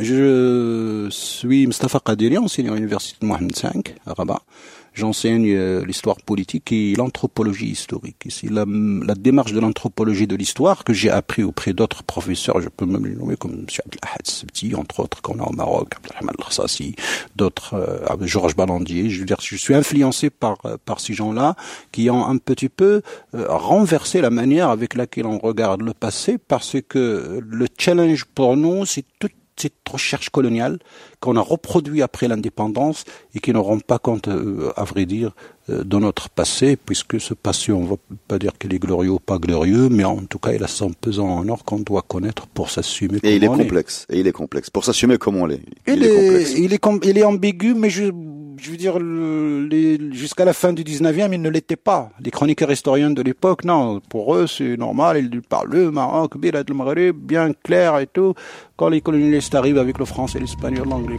[0.00, 3.68] je suis Mustafa Kadili enseignant à l'université de Mohamed V
[4.06, 4.42] à Rabat
[4.94, 8.26] j'enseigne euh, l'histoire politique et l'anthropologie historique.
[8.28, 12.68] C'est la, la, démarche de l'anthropologie de l'histoire que j'ai appris auprès d'autres professeurs, je
[12.68, 13.66] peux même les nommer comme M.
[13.84, 16.94] Abdelahad Sebti, entre autres, qu'on a au Maroc, Abdelrahman Al-Khassasi,
[17.36, 19.10] d'autres, euh, Georges Balandier.
[19.10, 21.56] Je veux dire, je suis influencé par, euh, par ces gens-là
[21.90, 23.02] qui ont un petit peu
[23.34, 28.56] euh, renversé la manière avec laquelle on regarde le passé parce que le challenge pour
[28.56, 30.78] nous, c'est toute cette recherche coloniale
[31.20, 35.32] qu'on a reproduit après l'indépendance et qui ne rend pas compte, euh, à vrai dire,
[35.70, 37.96] euh, de notre passé, puisque ce passé, on ne va
[38.28, 40.92] pas dire qu'il est glorieux ou pas glorieux, mais en tout cas, il a son
[40.92, 43.18] pesant en or qu'on doit connaître pour s'assumer.
[43.22, 44.06] Et il est complexe.
[44.10, 44.70] Et il est complexe.
[44.70, 45.62] Pour s'assumer comme on l'est.
[45.86, 48.10] Il, est, il est, il est ambigu, mais je,
[48.62, 48.98] je veux dire,
[50.12, 52.10] jusqu'à la fin du 19e, il ne l'était pas.
[52.20, 57.52] Les chroniqueurs historiens de l'époque, non, pour eux, c'est normal, ils parlent le Maroc, bien
[57.52, 58.34] clair et tout.
[58.76, 61.18] Quand les colonialistes arrivent avec le français, l'espagnol, l'anglais,